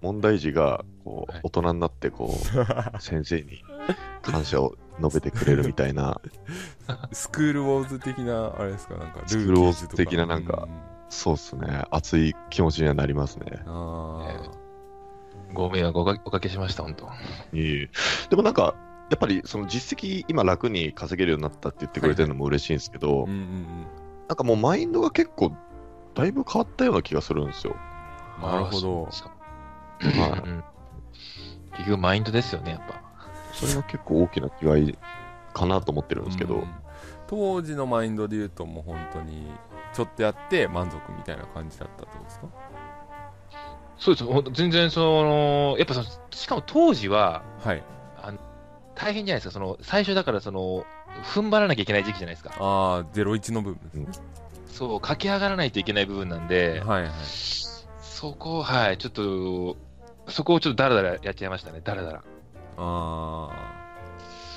[0.01, 2.39] 問題児が、こうはい、大人になって、こう、
[3.03, 3.63] 先生に
[4.23, 6.19] 感謝を述べてくれるみたいな、
[7.13, 10.71] スクールウォーズ的な、あれですか、なんか、ルーキスクールウォーズ的ななんかうん。
[11.11, 13.63] そうっすね、熱い気持ちにはなりますね。
[13.67, 14.51] あ
[15.55, 17.05] ご迷惑おかおかけしました、本当。
[17.05, 17.09] い
[17.55, 17.91] えいえ
[18.31, 18.75] でもなんか、
[19.11, 23.13] やっぱりその実績、今楽に稼げるようになったって言ってくれてるのも嬉しいんですけど、あ。
[23.13, 23.87] うんうんうん。
[24.29, 25.53] なんかもうマインドが結構、
[26.15, 27.75] だいぶ変わったような気がするんですよ。
[28.43, 30.65] なるほどはいうん
[31.73, 33.03] 結局マインドですよね、やっぱ。
[33.53, 34.99] それが結構大きな違い
[35.53, 36.69] かなと思ってるんですけど、うん
[37.27, 39.47] 当時のマインドで言うともう本当に
[39.95, 42.49] ちょっとやって満足みたいな感じだったってことですか？
[44.01, 47.83] そうです、全然その、やっぱその、しかも当時は、はい。
[48.95, 50.85] 大変じゃないですか、その、最初だからその、
[51.23, 52.55] 踏ん張らなきゃいけない時期じゃないですか。
[52.59, 54.07] ああ01の部分ですね、
[54.67, 57.11] そう、駆け上がらないといけない部分なんで、はいはい。
[58.01, 59.77] そこ、はい、ちょっと、
[60.29, 62.23] そこをちょっとだらだらやっちゃいましたね、だらだら。
[62.79, 63.49] あ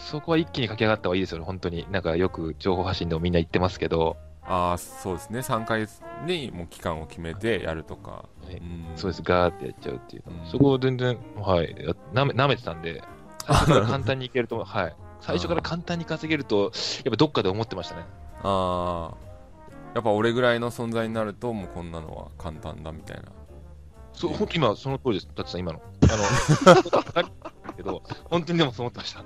[0.10, 1.86] そこは一気に駆け上がった方がいいですよね、本当に。
[1.92, 10.24] なんかよく情報発信でもみんな言ってますけど、ーあーそうですね3ヶ月にもう期間を決めてやるとか、はいんそうです、ガーってやっちゃうっていう。
[10.28, 13.02] うんそこを全然、はい、やなめ舐めてたんで、
[13.46, 14.96] 最初から簡単にいけると、はい。
[15.22, 16.72] 最初から簡単に稼げると、
[17.06, 18.04] やっぱどっかで思ってましたね。
[18.44, 19.34] ああ
[19.96, 23.32] やっぱ俺ぐらいの存在になるともうこんなのは簡単だみたいな
[24.14, 25.30] そう、ほん今、その通りです。
[25.36, 25.82] だってさん、今の。
[26.04, 27.30] あの、
[27.84, 29.24] けど、本当にでもそう思ってました。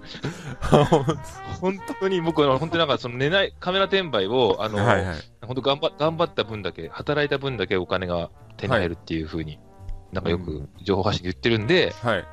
[1.62, 9.60] 本当に僕は、本当になんか、その寝ない、カメラ転売を、あの、はいはい本当頑張頑張った分だけ、働いた分だけお金が手に入るっていうふうに、
[10.12, 12.26] なんかようく情報発信で言ってるんで、はい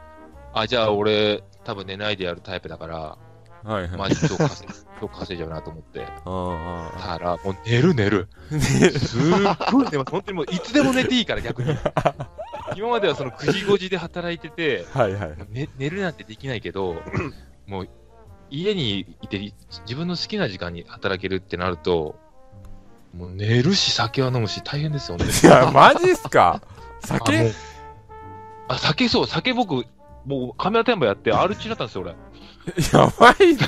[0.52, 3.18] あ、じゃあ俺、多分寝ないでやるタイプだから、
[3.64, 6.06] はいはいマジ超稼い超稼いじゃうなと思って。
[7.00, 8.28] たら、もう寝る寝る。
[8.52, 10.10] ーすっごい寝ます。
[10.10, 11.74] 本当にもういつでも寝ていいから逆に。
[12.76, 16.96] 今まではその9時5時で働いてて、はいはい寝寝るなんてできないけど、
[17.66, 17.88] もう
[18.50, 19.52] 家にいて
[19.82, 22.16] 自分の好きな時間に働けるってなると、
[23.16, 25.24] もう寝るし酒は飲むし大変ですよね。
[25.26, 26.62] いやマジっすか？
[27.00, 27.44] 酒？
[27.48, 27.54] う
[28.68, 29.84] あ、酒そう、酒僕、
[30.24, 32.14] もうカメラ転売やって R 中だったんですよ、俺。
[32.98, 33.66] やばいな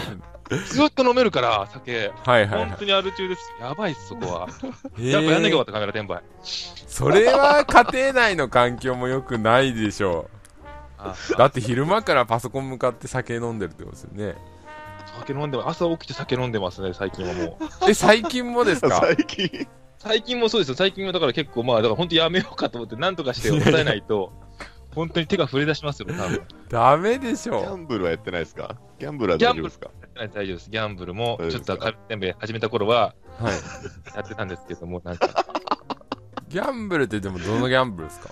[0.71, 2.13] ずっと飲めるから、酒。
[2.25, 3.53] はいはいはい本当に R 中です。
[3.61, 4.49] やばいっす、そこは。
[4.99, 6.23] えやっぱやんなきゃよかーった、カメラ転売。
[6.43, 10.31] それは家庭内の環境も良くないでしょ
[10.99, 14.35] あうだって昼間からパソコン向かって酒飲んでるってことですよね
[15.21, 15.83] 酒飲んでます。
[15.85, 17.91] 朝起きて酒飲んでますね、最近はもう。
[17.91, 18.97] え最近もですか？
[19.05, 19.67] 最近、
[19.99, 20.75] 最近もそうですよ。
[20.75, 24.33] 最近はだから結構、まあ、だから本当やめようかと思って、なんとかして抑えないと、
[24.95, 26.43] 本当に手が触れ出しますよ、多分。
[26.71, 28.77] ダメでしギャょンブルはやってないですか？
[28.99, 29.91] ギャンブルは大丈夫ですか？
[30.17, 30.71] 大丈夫です。
[30.71, 34.15] ギャンブルもちょっとカメラ転売始めた頃は、はい。
[34.17, 35.29] やってたんですけども、なんか、
[36.49, 38.31] ギャンブルってでもどのギャンブルですか？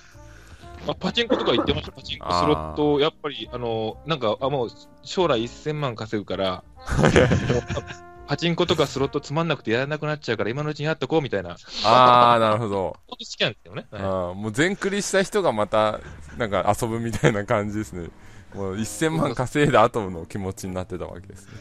[0.87, 4.69] まあ、パチンコとか言ってました、パチンコ、スロット、やっぱり、あの、なんか、あ、もう、
[5.03, 6.63] 将来1000万稼ぐから、
[8.27, 12.97] パチンコとかスロットつまんなくてやらなくなっちゃうから、今のうちにやっとこうみたいな、ああなるほど。
[13.07, 13.87] 本当好きなんですよね。
[13.93, 14.05] あはい。
[14.05, 16.01] ーもう全クリした人がまた
[16.39, 18.09] なんか遊ぶみたいな感じですね。
[18.55, 21.53] もう1000万稼いだ後の気持ちになってたわけですね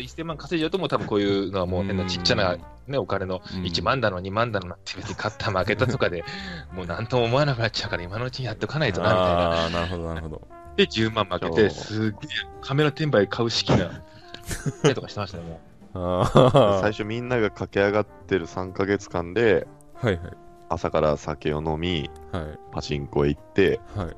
[0.00, 3.62] 1000万稼いじゃうと、もう多分こういうのはもう変なちっちゃな、ね、お金のうん。
[3.62, 6.24] 1万だの2万だのなんて別に勝った負けたとかで、
[6.72, 9.32] もうなんとも思わなくなっちゃうから、今のうちにやっとかないとな、みたいな。
[9.32, 10.48] ああなるほどなるほど。
[10.76, 12.12] で、10万負けて、すっげえ
[12.60, 13.90] カメラ転売買う資金が、
[14.84, 15.68] ねとかしてましたね、もう。
[15.94, 19.66] あ最初みんなが駆け上がってる3ヶ月間で、
[20.02, 20.32] あはいはい。
[20.68, 22.58] 朝から酒を飲み、はい。
[22.72, 24.16] パチンコへ行って、はい。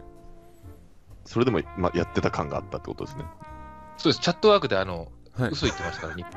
[1.25, 3.25] それでも、ま、やってた感があったってことですね。
[3.97, 5.09] そうです、チャットワークであの、
[5.39, 5.51] はい。
[5.53, 6.25] 嘘言ってましたから、に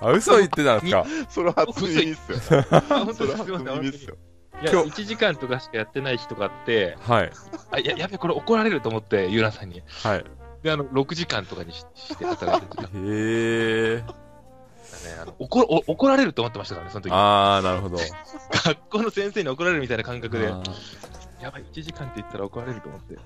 [0.00, 1.06] あ嘘言ってたんですか？
[1.28, 2.64] それは初耳っすよ。
[2.70, 4.16] あ本当ですすみません、耳っすよ。
[4.62, 7.32] いや、今日1時間とかしかやってない日とかって、はい。
[7.72, 9.82] あ、や、やべ、これ怒られると思って、ユーランさんに。
[10.04, 10.24] はい。
[10.62, 14.04] で、あの、6時間とかにしして働いてた、ね、へえ
[15.20, 17.10] あの怒お怒られると思ってましたからね、その時。
[17.12, 17.98] ああなるほど。
[18.64, 20.62] 学校の先生に怒られるみたいな感覚で、あ
[21.40, 23.16] やばい、1時間って言ったら怒られると思って。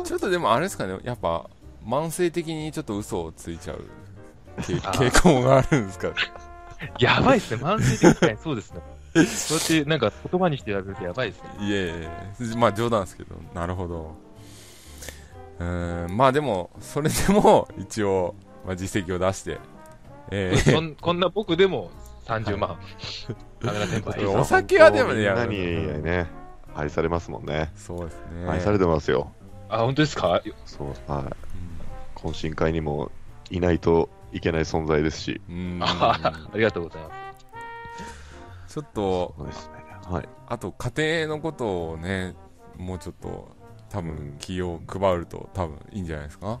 [0.00, 1.48] ーちょっとでもあれですかねやっぱ
[1.86, 3.84] 慢性的にちょっと嘘をついちゃう。
[4.58, 6.12] 傾向があるんですか？
[6.98, 8.36] やばいっすね、慢性的に。
[8.42, 8.80] そうですね。
[9.26, 11.48] そうやって、なんか言葉にしてやるとやばいですね。
[11.60, 12.56] いえいえ。
[12.56, 13.34] まあ冗談ですけど。
[13.54, 14.14] なるほど。
[15.58, 16.16] うーん。
[16.16, 18.34] まあでもそれでも 一応、
[18.66, 19.58] まあ、実績を出して。
[20.30, 21.90] えそんこんな僕でも
[22.26, 22.78] 30万。
[24.40, 26.26] お酒はでもねや何るにね、
[26.74, 27.70] 愛されますもんね。
[27.76, 28.48] そうですね。
[28.48, 29.30] 愛されてますよ。
[29.68, 30.40] あ、本当ですか？
[30.66, 31.24] そう、はい。
[32.22, 33.10] 懇親会にも
[33.50, 35.40] いないといけない存在ですし。
[35.80, 36.18] あ
[36.52, 37.10] ありがとうございま
[38.68, 38.74] す。
[38.74, 39.46] ちょっとね。
[40.10, 40.28] はい。
[40.48, 42.34] あと家庭のことをね
[42.78, 43.48] もうちょっと
[43.90, 46.60] 多分気を配ると多分いいんじゃないですか？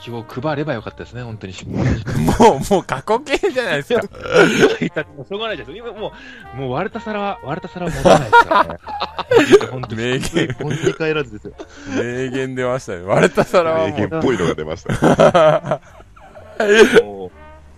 [0.00, 1.52] 気を配ればよかったですね、本当に。
[1.66, 1.82] も
[2.56, 4.00] う、もう過去形じゃないですか。
[5.14, 5.72] もうしょうがないです。
[5.72, 6.12] 今も
[6.54, 8.78] う、もう割れた皿は、割れた皿は持たないですからね。
[9.70, 10.02] 本当に。
[10.02, 11.54] 名言、本当に帰らずですよ。
[11.96, 13.02] 名言出ましたね。
[13.02, 15.80] 割れた皿はも名言っぽいのが出ました。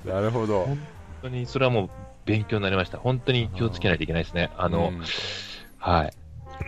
[0.05, 0.65] なるほど。
[0.65, 0.79] 本
[1.23, 1.91] 当に、それはもう
[2.25, 2.99] 勉強になりました。
[2.99, 4.51] 本当に気をつけないといけないですね。
[4.57, 5.03] あの、うん
[5.79, 6.13] はい。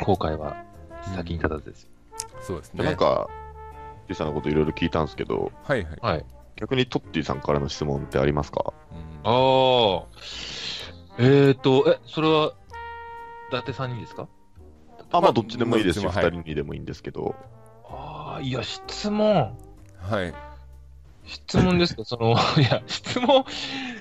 [0.02, 0.56] 後悔は
[1.14, 1.88] 先に立たずです。
[2.40, 2.82] そうですね。
[2.82, 3.28] でなんか、
[4.08, 5.98] ティさんのこといろいろ聞いたんですけど、はいはい。
[6.00, 6.24] はい。
[6.56, 8.72] 逆にトッティさんからの質問ってありますか？
[8.92, 10.04] うんああ。
[11.18, 12.52] えーと、え、それは、
[13.50, 14.26] 伊達さんにですか？
[15.16, 17.34] あ、まあどっちでもいいですし、二人にでもいいんですけど、
[17.88, 19.56] ああ、いや、質問。
[19.98, 20.34] はい。
[21.26, 22.04] 質問ですか？
[22.06, 23.44] その、いや、質問、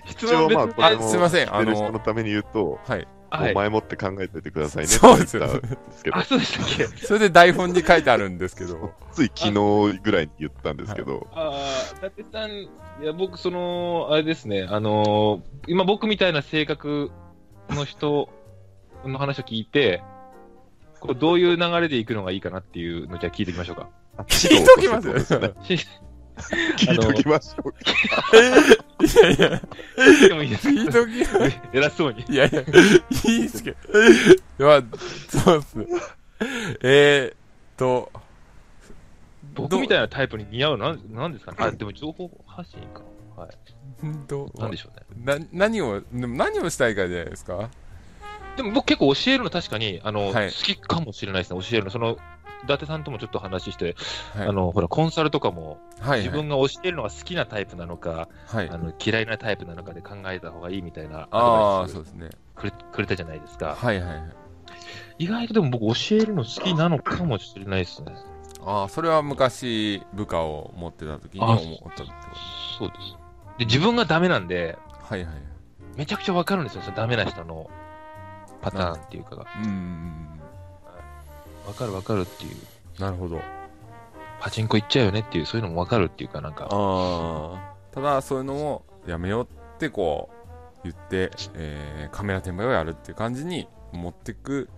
[0.08, 0.74] 質一応まあ、問別に。
[0.74, 1.56] これもあすいません。
[1.56, 3.08] あの人のために言うと、はい。
[3.56, 8.92] 前もって考えておいてくださいねって言っそうですよたんですけどあ、、そうでしたっけそれで台本に書いてあるんですけど。
[9.12, 12.70] つい昨日ぐらいに言ったんですけど、ああ、伊達さん、い
[13.04, 17.10] や、僕、その、あれですね、あのー今僕みたいな性格
[17.70, 18.30] の人
[19.06, 20.04] の話を聞いて、
[21.04, 23.90] こうどういう流れでいくのがいいかなっていうのじゃあ聞いておきましょうか。
[24.28, 27.80] 聞いときます聞いときましょうか。
[27.82, 29.62] いやいや、
[29.98, 32.24] 聞いてもいいですか聞いとき、偉そうに。
[32.30, 32.64] いやいや、い
[33.38, 33.78] いですけど。
[34.66, 34.84] まあ、
[35.28, 35.78] そうっす。
[36.84, 37.36] えーっ
[37.76, 38.10] と、
[39.56, 43.02] 僕みたいなタイプに似合うなんなんですかねあ、でも情報発信か。
[43.36, 43.50] はい。
[44.28, 45.40] どなんでしょうね。
[45.40, 47.70] な何を、でも何をしたいかじゃないですか？
[48.58, 51.62] でも僕結構教えるの確かに、あの、はい好きかもしれないですね。
[51.62, 51.92] 教えるの。
[51.92, 52.18] その、
[52.64, 53.96] 伊達さんともちょっと話して、
[54.36, 54.48] はい。
[54.48, 58.70] あの、ほら、コンサルとかも、はい、自分が教えるのが好きなタイプなのか、はい。
[58.70, 62.30] あの嫌いなタイプなのかで考えた方がいいみたいなああ、アドバイスそうですね。
[62.56, 63.76] くれくれたじゃないですか。
[63.76, 64.24] はいはいはい。
[65.20, 68.14] 意外とでも僕教えるの好きなのかもしれないですね。
[68.66, 72.06] ああ、それは昔部下を持ってた時に思ったってこと
[72.80, 73.18] そうです。
[73.60, 75.36] で、自分がダメなんで、はいはい。
[75.98, 76.82] めちゃくちゃわかるんですよ。
[76.82, 77.70] そのダメな人の
[78.64, 79.46] パターンっていうかが。
[79.58, 81.68] うんうんうん。
[81.68, 83.02] わかるわかるっていう。
[83.02, 83.40] なるほど。
[84.40, 86.66] パチンコ行っちゃうよねっていう、そういうのもわかるっていうかなんか。
[86.66, 87.74] ああ。
[87.92, 89.48] ただ、そういうのをやめようっ
[89.78, 94.70] てこう言って、えーカメラ転売をやるっていう感じに持ってく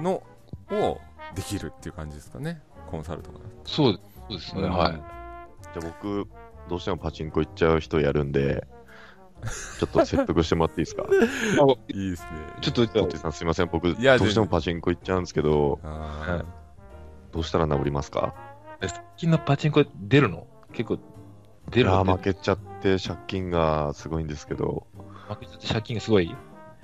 [0.00, 0.22] の
[0.70, 1.00] を
[1.34, 2.60] できるっていう感じですかね。
[2.90, 3.38] コンサルとか。
[3.64, 4.62] そうそうですね。
[4.68, 4.92] はい。
[4.92, 5.02] じゃ
[5.76, 6.28] あ僕、
[6.68, 8.66] どうしてもパチンコ行っちゃう人やるんで、
[9.78, 11.04] ちょっと説得してもらっていいですか？
[11.88, 12.28] いいですね。
[12.60, 16.44] ちょっと、さんすいません、僕、どうやしてもパチンコ行っちゃうんですけど、あ
[17.32, 18.34] どうしたら治りますか？
[18.80, 20.46] 最近のパチンコ出るの？
[20.72, 20.98] 結構
[21.70, 22.04] 出るの？
[22.04, 24.86] ー負けちゃって借金がすごいんですけど、
[25.28, 26.34] 負けちゃって借金がすごい？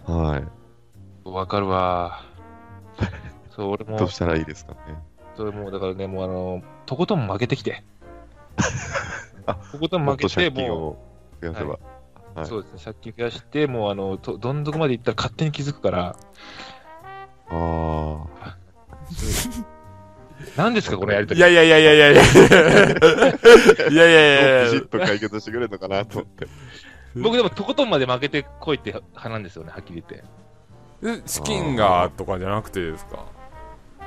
[0.04, 1.28] はい。
[1.28, 2.24] わかるわ。
[3.50, 3.98] そう、俺も。
[3.98, 4.78] どう、したらいいですかね？
[5.36, 7.82] それもうだからね、もうあの、とことん負けてきて。
[9.46, 10.96] あとことんもっと負けて、も借金を
[11.40, 11.74] 増やせば。
[11.74, 11.78] う、
[12.36, 16.16] はいそうですね、借金増やして、もうあの、とどん底まで行ったら勝手に気づくから、
[17.48, 18.24] あ
[20.56, 21.40] 何ですか、このやりとり。
[21.40, 22.22] いやいやいやいやいやいや。
[22.22, 22.32] いや
[23.90, 24.64] いやいやいやあ。
[24.64, 26.46] ビシッと解決してくれるのかなと思って。
[27.14, 30.22] 僕でもとことんまで負けてこいって派なんですよね、はっきり言っ
[31.02, 31.20] て。
[31.20, 33.24] で資金がとかじゃなくてですか？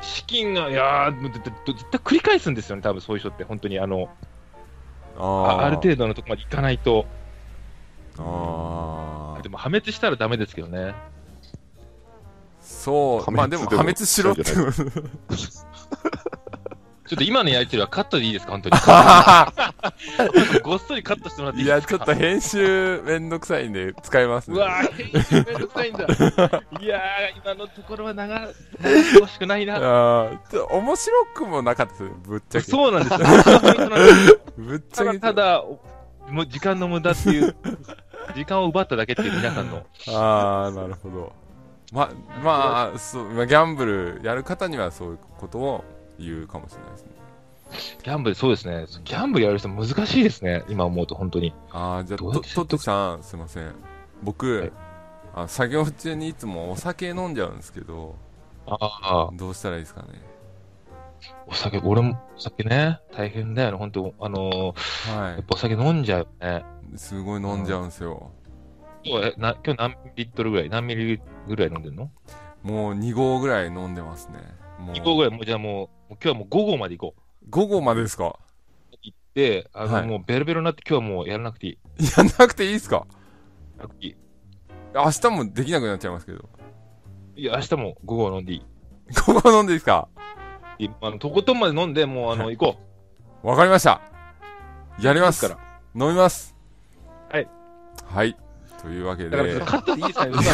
[0.01, 1.43] 資金が、いやー、もう絶
[1.91, 4.09] 対繰り返すんですよね、多分そういう人って、本当にあの、
[5.17, 5.81] ああある度。
[5.81, 7.05] 程度のとこまで行かないと、
[8.19, 9.49] ああで。
[9.49, 10.93] も破滅したらダメですけどね。
[12.61, 13.31] そう。
[13.31, 14.43] まあでも破滅しろって。
[14.45, 18.75] ちょっと今のやりとりはカットでいいですか、本当に。
[20.61, 21.97] ごっそりカットしてもらっていいや、いですか？
[21.97, 24.57] ちょっと編集めんどくさいんで使いますね。
[24.57, 26.05] うわぁ、編集めんどくさいんだ。
[26.05, 26.07] い
[26.85, 27.01] やー、
[27.43, 29.77] 今のところは長、長してほしくないな。
[29.77, 32.69] あーちょ面白くもなかったですねぶっちゃけ。
[32.69, 33.25] そうなんですよ。
[34.59, 35.19] ぶっちただゃけ。
[35.19, 35.81] ただ、お
[36.29, 37.55] もう時間の無駄っていう、
[38.35, 39.83] 時間を奪っただけっていう皆さんの。
[40.09, 41.33] ああ、なるほど。
[41.91, 42.11] ま、
[42.43, 45.83] まあ、そう、まあ、ギャンブルやる方にはそういうことを
[46.19, 47.09] 言うかもしれないですね。
[48.03, 48.85] ギャンブル、そうですね。
[49.03, 50.63] ギャンブルやる人難しいですね。
[50.69, 51.53] 今思うと、本当に。
[51.71, 53.73] ああ、じゃあ、とトットさん、すいません。
[54.23, 54.71] 僕、はい
[55.33, 58.15] あ作業中にいつもお酒飲んじゃうんですけど、
[58.65, 60.07] ああ、どうしたらいいですかね。
[61.49, 66.63] お酒、俺もお酒ね、大変だよね、本当あのーはやっぱお酒飲んじゃうよね。
[66.93, 66.97] い。
[66.97, 68.31] すごい飲んじゃうんですよ。
[69.03, 70.69] 今日はな今日何リットルぐらい？
[70.69, 72.11] 何ミリぐらい飲んでんの？
[72.63, 74.39] もう2合ぐらい飲んでますね。
[74.79, 77.49] もう ?2 合ぐらい、もうじゃあもう、もう今日はもう5合まで行こう。
[77.49, 78.37] 5合までですか？
[79.01, 81.77] 行って、あの、はいもうベロベロになって今日はもうやらなくていい。
[82.17, 82.97] やんなくていいですか？
[82.97, 83.03] や
[83.79, 84.15] らなくていい。
[84.93, 86.47] 明日もできなくなっちゃいますけど。
[87.35, 88.63] いや、明日も5合飲んでいい。
[89.13, 90.07] 5合飲んでいいですか？
[90.17, 90.19] いい
[91.01, 92.79] あの、とことんまで飲んで、もうあの、は行こ
[93.43, 94.01] わかりました。
[95.01, 95.59] やりますから。
[95.95, 96.55] 飲みます
[97.29, 97.47] はい。
[98.05, 98.37] はい。
[98.81, 99.59] というわけで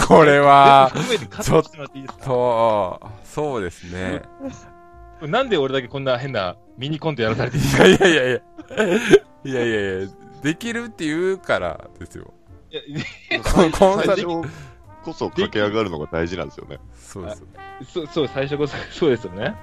[0.07, 4.23] これは全部含めてカットしてもらっと、そうですね。
[5.21, 8.39] なんで俺だけこんな変なミニコントやらされてるいやいやいやいや。
[9.43, 10.07] いやいやいや、
[10.41, 12.33] できるって言うからですよ。
[12.71, 14.23] いやコンサル
[15.05, 16.79] こそ駆け上がるのが大事なんですよね。
[16.95, 17.47] そうですよ。
[17.85, 19.55] そう、そう、最初こそ、そうですよね。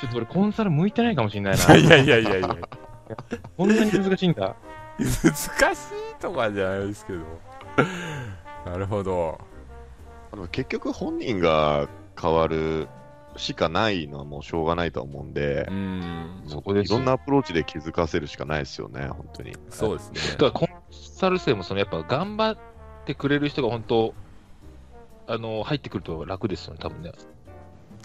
[0.00, 1.96] ちょっと俺コンサル向いてないかもしれないいな。
[1.96, 2.56] やいやいやいやいや。
[3.56, 4.54] こんなに難しいんだ。
[4.98, 7.20] 難しいとかじゃないですけど。
[8.70, 9.40] なるほど。
[10.32, 11.88] あの結局本人が
[12.20, 12.88] 変わる
[13.36, 16.44] しかないのはもうしょうがないとは思うんでう、ん。
[16.46, 19.56] そこですいろんなアプローチで気づかせるしかないですよね、本当に。
[19.70, 20.20] そうですね。
[20.32, 22.58] だからコンサル生もそのやっぱ頑張
[23.02, 24.14] ってくれる人が本当、
[25.26, 27.12] あの、入ってくると楽ですよね、多分ね。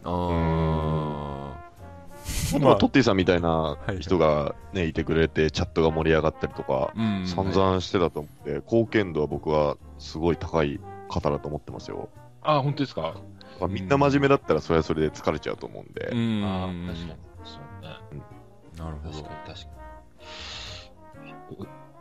[0.03, 1.47] あー。
[2.59, 7.27] まあ、トッティさんみたいな人が、ね、いてくれて、チャットが盛り上がったりとか、うん。
[7.27, 10.79] 散々してたと思って、貢献度は僕はすごい高い
[11.09, 12.09] 方だと思ってますよ。
[12.41, 13.15] あ、本当ですか？
[13.59, 16.43] まあ、みんな真面目だったら、それはそれで疲れちゃうと思うんで、うん。
[16.43, 17.15] あ確かに。
[17.43, 17.97] そうね。
[18.77, 19.29] なるほど確か。
[19.29, 19.71] に、確か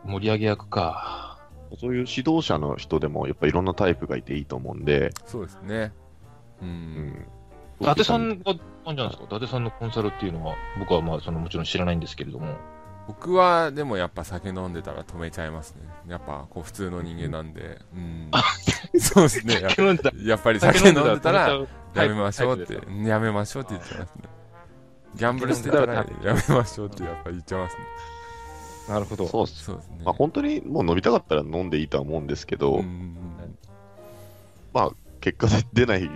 [0.05, 0.11] に。
[0.11, 1.36] 盛り上げ役か。
[1.79, 5.91] そういう指導者の人でも、やっぱいろんなタイプがいていいと思うんで、そうですね。
[6.61, 6.65] う。
[6.65, 7.27] うんん。
[7.81, 8.55] 伊達さんは、
[8.85, 9.35] なんじゃないですか？
[9.35, 12.55] 伊達さんのコンサルっていうのは、僕はまあ、そのもちろん知らないんですけれども。
[13.07, 15.83] 僕はでもやっぱ酒飲んでたら止めちゃいますね。
[16.09, 17.79] やっぱこう普通の人間なんで。
[17.95, 18.29] うん。
[18.99, 19.61] そうですね。
[20.25, 21.47] やっぱり酒飲んでたら、
[21.95, 22.73] ややめましょうって、
[23.07, 24.23] やめましょうって言っちゃいますね。
[25.15, 26.05] ギャンブルしてたら、や
[26.49, 27.83] めましょうってやっぱ言っちゃいますね。
[28.87, 29.27] なるほど。
[29.27, 29.77] そうですね。
[30.03, 33.15] まあ、本当にもう飲みたかったら飲んでいいとは思うんですけど、うん
[34.73, 36.09] まあ、結果で出ない、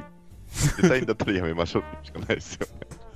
[0.82, 2.68] 出たいんだったらやめましょうってしかないですよ。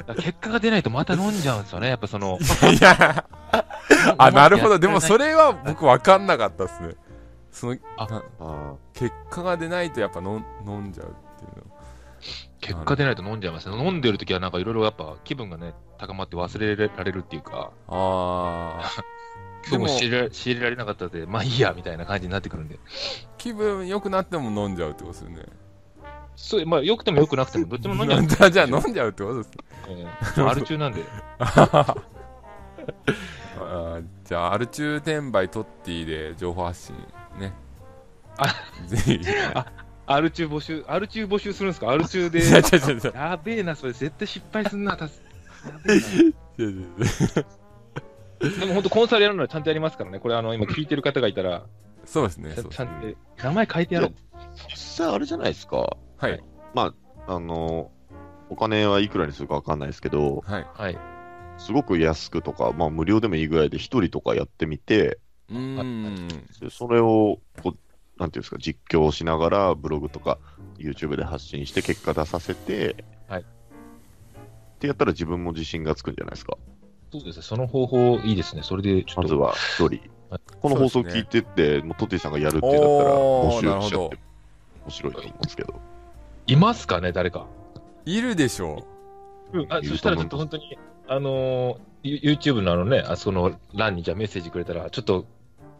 [0.15, 1.89] 結果が出ないとまた飲んじゃうんですよね。
[1.89, 2.37] やっぱその。
[2.71, 3.25] いや、
[4.17, 4.77] あ、なるほど。
[4.79, 6.95] でもそれは僕分かんなかったですね。
[7.51, 11.75] その、あ結果が出ないとやっぱ飲ん飲んじゃうっていうの。
[12.59, 13.77] 結果出ないと飲んじゃいますね。
[13.77, 18.91] 飲んでる時はなんかいろいろやっぱ気分がね、高まって忘れられるっていうか、ああ。
[19.67, 22.77] 今日も仕入れ仕入れられなかったので、まあいいや、みたいな感じになってくるんで。
[23.37, 25.43] 気分良くなっても飲んじゃうってことですよね。
[26.35, 29.53] そう、まあ良くても良くなくてもどっちも飲んじゃうじゃあじゃあ飲んじゃうってことですね。
[29.89, 30.07] え
[30.37, 31.01] えアル中なんで。
[31.39, 36.95] あーじゃあ、アル中転売トッティで情報発信
[37.39, 37.53] ね。
[38.37, 38.53] あ
[38.87, 39.13] ぜひ。
[39.15, 39.19] い
[40.07, 41.89] アル中募集、アル中募集するんですか？
[41.89, 42.41] アル中で。
[42.45, 45.21] や、べえな、それ絶対失敗すんな、たす
[45.65, 47.45] やべえな
[48.39, 50.19] でも本当コンサルやるのはちゃんとやりますからね。
[50.19, 51.65] これあの、今聞いてる方がいたら、
[52.05, 52.53] そうですね。
[52.55, 54.13] ちゃんと、名前書いてやる。
[54.69, 55.97] 実際あれじゃないですか。
[56.17, 56.43] はい。
[57.27, 57.91] あの、
[58.49, 60.67] お金はいくらにするかわかんないですけど、はい。
[60.73, 60.97] はい。
[61.57, 65.19] すごく安くとか、まあ無料でもいいぐらいで一人とかやってみて、
[65.49, 66.47] うーん。
[66.59, 67.77] でそれをこう、
[68.17, 70.37] なんていうんですか、実況しながらブログとか
[70.77, 73.45] YouTube で発信して結果出させて、はい
[74.75, 76.57] ってやったら自分も自信がつくんじゃないですか。
[77.11, 77.41] そうですね。
[77.43, 78.63] その方法いいですね。
[78.63, 79.21] それでちょっと。
[79.23, 80.41] まずは一人はい。
[80.61, 84.17] この放送聞いてって、もうトッティさんがやるっていうんだったら募集しちゃって
[84.85, 85.73] 面白いと思うんですけど。
[86.47, 87.47] いますかね、誰か？
[88.05, 88.85] いるでしょ
[89.53, 90.77] うん、あそしたらちょっと本当に、
[91.07, 95.25] あのー、ユ YouTube のあのね、あそこの欄にじゃあメッセージくれたら、ちょっと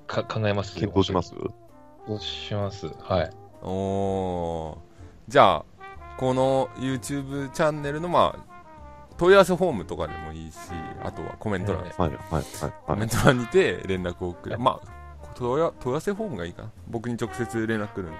[0.07, 1.33] か考えます検討します？
[2.07, 2.87] そうします。
[2.99, 3.25] はい。
[3.25, 3.31] う。
[3.63, 4.77] おー。
[5.27, 5.65] じゃあ、
[6.17, 8.54] この YouTube チャンネルの、まあ、
[9.17, 10.57] 問い合わせフォームとかでもいいし、
[11.03, 12.43] あとはコメント欄、えはい、はい、はい。
[12.61, 14.59] はいコメント欄にて連絡を送る。
[14.59, 16.71] まあ、問い合問い合わせフォームがいいかな。
[16.87, 18.17] 僕に直接連絡来るんで。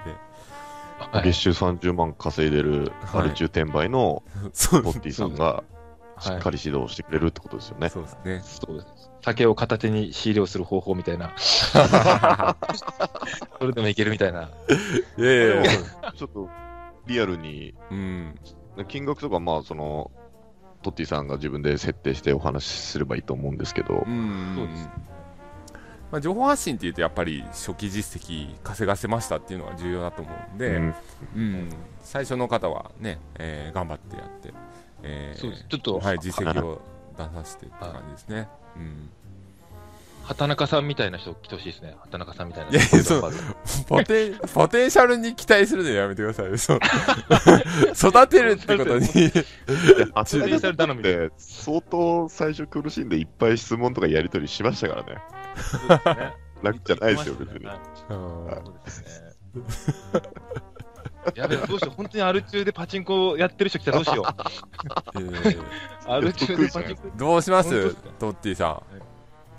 [0.98, 4.24] はい月収30万稼いでるアル中転売の
[4.54, 5.66] そうトッティさんが
[6.20, 7.90] しはいっかり指導してくれるってことですよね。
[7.90, 8.42] そうですね。
[8.44, 8.88] そうです。
[9.22, 11.76] 酒を片手に仕入れをする方法みたいな、 そ
[13.66, 14.50] れでもいけるみたいな。
[15.18, 15.72] いやいやいや。
[16.16, 16.50] ちょっと
[17.08, 18.40] リアルに、うん。
[18.88, 20.12] 金額とか、まあ、その、
[20.86, 24.56] トッティさんが自分で設定してお話しすればいいと思うんですけどう、ん。
[24.56, 24.90] そうです
[26.12, 30.96] まあ、情報発信っていうとやっぱり初期実績稼がせましたっていうのが重要だと思うんで、うん
[31.36, 31.70] うん、
[32.04, 34.54] 最初の方はね、えー頑張ってやって、
[35.02, 35.66] えーそうです。
[35.68, 36.80] ちょっと、はい、実績を
[37.18, 38.48] 出させてって感じですね。
[38.78, 39.10] うん、
[40.26, 41.96] 畑中さんみたいな人来てほしいですね。
[42.02, 42.72] 畑中さんみたいな。
[42.72, 43.32] いやいやそう
[43.88, 46.58] ポテンポテンシャルに期待するのやめてくださいよ。
[46.58, 46.80] そう
[48.10, 49.06] 育てるってことに。
[50.16, 55.18] あポテンシャル頼みでで相当最初苦しんでいっぱい質問とかやり取りしましたからね。
[55.56, 57.66] そうですね楽じゃないですよ、別に。
[58.10, 59.08] そうですね。
[61.36, 61.96] やべえ、どうしよう。
[61.96, 64.26] 本当にアル中でパチンコやってる人来たらどうしよう。
[65.16, 65.64] えー
[66.08, 67.02] アル中でパチンコ。
[67.18, 67.96] どうします？
[68.20, 68.82] トッティさん。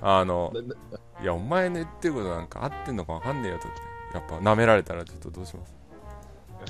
[0.03, 0.53] あの
[1.23, 3.81] いやお前の言ってることなんか合ってんのか分かんねえよとって。
[4.15, 5.75] やっぱ舐められたらちょっとどうします？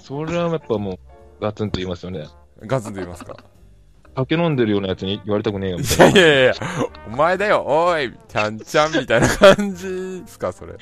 [0.05, 0.99] それはやっぱもう、
[1.41, 2.27] ガツンと言いますよね。
[2.63, 3.37] ガツンと言いますか？
[4.17, 6.21] 酒飲んでるようなやつに言われたくねえよ、みいたいな。
[6.21, 6.55] やいやいや
[7.07, 10.75] お前だよおいちゃんちゃんみたいな感じですかそれ。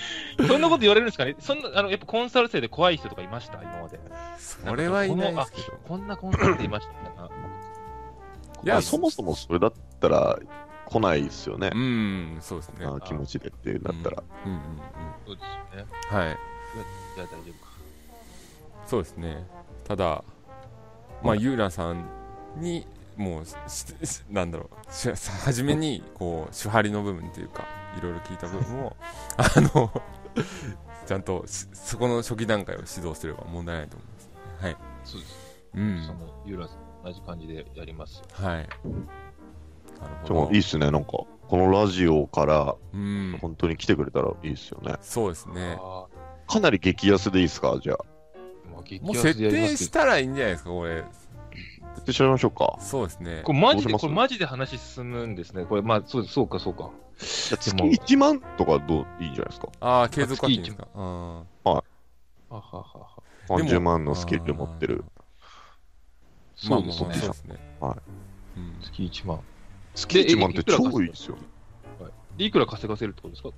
[0.47, 1.35] そんなこと言われるんですかね？
[1.41, 3.61] そんな、あの、やっぱコンサル生で怖い人とかいました？
[3.61, 3.99] 今まで。
[4.39, 5.79] それはいないですけど。
[5.89, 6.93] こんなコンサル生いました
[8.63, 10.39] いや、そもそもそれだったら
[10.95, 11.79] 来ないですよねう。
[11.79, 14.23] んそうですねあ気持ちでってなったら。
[14.47, 14.63] うんうんうん
[15.27, 15.91] そうですよね。
[16.09, 16.39] はい
[17.17, 17.73] じゃあ大丈夫か。
[18.87, 19.47] そうですね
[19.85, 20.23] ただ
[21.23, 22.05] まあゆうらさん
[22.57, 22.87] に
[23.17, 23.45] もう
[24.31, 25.09] なんだろうし
[25.45, 27.65] 初めにこう手張りの部分っていうか
[27.99, 28.97] いろいろ聞いた部分を
[29.37, 30.03] あの
[31.07, 34.31] ちゃんとしそこの初期段階を指導すれば問題ないと思います
[34.65, 35.45] はいそうです。
[35.75, 38.25] うんその、ユーラさん、同じ感じでやりますよ。
[38.33, 38.69] はい
[40.27, 40.53] でもほど。
[40.53, 43.39] いいっすね、なんか、このラジオからうん。
[43.41, 44.95] 本当に来てくれたらいいっすよね。
[45.01, 45.77] そうですね。
[45.81, 46.07] あ
[46.47, 47.79] かなり激安でいいっすか？
[47.83, 47.97] じゃあ。
[47.97, 51.05] ーまあ、激もう安設定したらいいんじゃないですかこれ。
[51.95, 52.77] 絶対調べましょうか。
[52.81, 53.37] そうですね。
[53.39, 53.43] ど。
[53.45, 55.65] これマジで、これマジで話進むんですね。
[55.65, 56.91] これ、まあ、そうそうか、そうか。
[57.17, 59.69] 月1万とかどういいんじゃないですか？
[59.81, 60.89] ああ継続課金ですか？
[60.95, 61.45] あは
[62.51, 63.23] ははは。
[63.49, 65.05] でも30万のスキル持ってる。
[66.59, 67.57] ーまあそうですねまあそうですね。
[67.81, 67.97] はい。
[68.59, 68.81] うん。
[68.83, 69.41] 月1万。
[69.95, 71.43] 月1万って超いいですよね。
[72.37, 73.49] で、いくら稼がせるってことですか？
[73.49, 73.53] い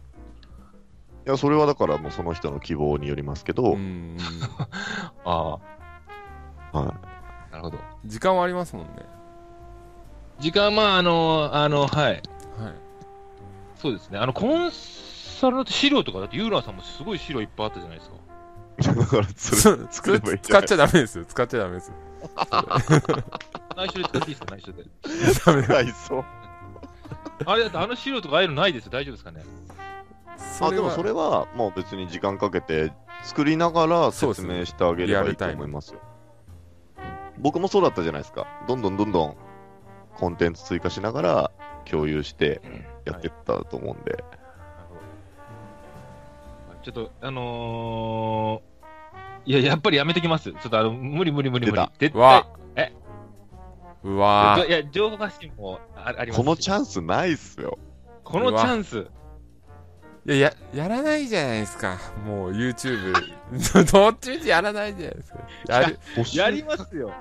[1.31, 3.77] や、それはだからもうその人の希望によりますけど、
[5.25, 5.59] あ
[6.73, 6.95] あ、は
[7.51, 7.79] なるほど。
[8.05, 8.93] 時間はありますもんね
[10.39, 12.13] 時間、まあ、あの、あの、はい。
[12.13, 12.23] はい
[13.77, 14.19] そうですね。
[14.19, 18.17] あの、コンサルの資料とか、だってユーラーさんもすごい資料いっぱいあったじゃないですか。
[18.17, 18.97] い。
[19.01, 21.93] だからそそれ使っちゃダメですよ使っちゃダメです
[23.77, 24.85] 内緒で使っていいですか内緒で。
[25.45, 26.25] ダメだないそう。
[27.45, 28.93] あれだってあの資料とかああいうのないですよ。
[28.93, 29.45] 大丈夫ですかね？
[30.61, 32.93] あ、でもそれれはもう別に時間かけて
[33.25, 36.01] 作りながら説明してあげればいいと思いますよ。
[37.39, 38.47] 僕もそうだったじゃないですか。
[38.67, 39.37] どんどんどんどん
[40.17, 41.51] コンテンツ追加しながら
[41.85, 42.63] 共有して
[43.05, 44.13] やってったと思うんで。
[44.13, 44.95] なるほ
[46.75, 48.76] どちょっと、あのー、
[49.47, 50.53] いや、やっぱりやめてきます。
[50.53, 52.19] ちょっとあの、無理無理無理無理出た。
[52.19, 52.93] わ対。
[54.07, 57.79] うわいや、情報発信もあありますこのチャンスないっすよ。
[58.23, 59.07] このチャンス。
[60.27, 63.13] いやややらないじゃないですかもう YouTube
[63.93, 65.39] どっちみちやらないじゃないですか
[65.69, 65.99] やる
[66.35, 67.13] やりますよ。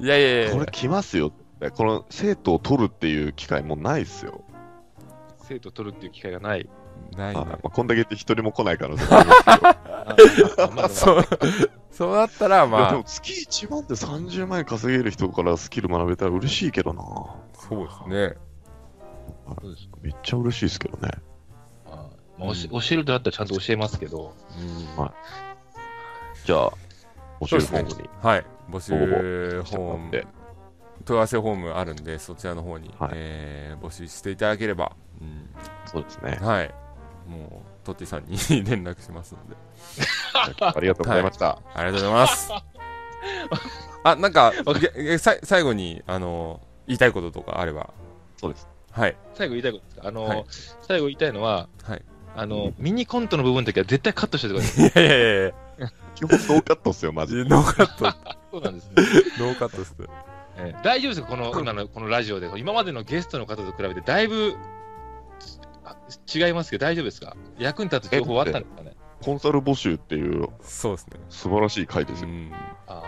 [0.00, 1.32] いやいやいやこれ来ますよ。
[1.74, 4.44] この生徒を取るっていう機会もうないっすよ。
[5.42, 6.68] 生徒取るっていう機会がない。
[7.16, 9.44] ないまあ、こんだけって一人も来ない可能性もあります
[10.36, 10.64] けど。
[10.64, 11.24] あまあそう
[11.90, 12.90] そうだったらまあ。
[12.90, 13.32] でも月
[13.66, 17.04] 1万で30万円稼げる人からスキル学べたら嬉しいけどな。
[17.54, 18.36] そうですね。
[19.60, 21.10] そうですめっちゃ嬉しいですけどね。
[21.86, 24.34] あまあ、教え教えるとなったらちゃんと教えますけど、
[24.96, 25.02] うん。
[25.02, 25.10] はい。
[26.44, 26.72] じゃあ、
[27.40, 28.08] 募集フォームに。
[28.22, 28.44] はい。
[28.70, 30.26] 募集フォーム。
[31.04, 33.10] 問い合わせフォームあるんでそちらの方に、はい。
[33.14, 35.48] えー募集していただければ、うん。
[35.86, 36.38] そうですね。
[36.40, 36.83] はい
[37.28, 39.56] もうトッティさんに連絡しますので。
[40.64, 41.58] ありがとうございました。
[41.74, 42.50] ありがとうございます。
[44.04, 44.52] あなんか
[44.94, 47.90] げげさ最後にあの言いたいこととかあれば。
[48.36, 48.68] そうです。
[48.92, 49.16] はい。
[49.34, 50.08] 最後言いたいことですか？
[50.08, 50.44] あの、はい。
[50.86, 52.02] 最後言いたいのは、はい。
[52.36, 54.86] あの、ミニコントの部分だけは絶対カットしててください。
[54.86, 55.54] いやいやいやい
[56.14, 57.40] 基本ノーカットっすよ、マジで。
[57.40, 58.16] や ノーカット。
[58.52, 58.94] そうなんですね。
[59.38, 59.94] ノーカットっす。
[60.56, 61.28] えー大丈夫ですか？
[61.28, 62.48] この、今の、このラジオで。
[62.56, 64.83] 今までのゲストの方と比べて、だいぶ、あ
[66.32, 67.36] 違いますけど、大丈夫ですか？
[67.58, 68.96] 役に立つ情報はあったんですかね？
[69.22, 71.20] コンサル募集っていうそうですね。
[71.28, 72.28] 素晴らしい回ですよ。
[72.28, 72.52] うん。
[72.86, 73.02] あ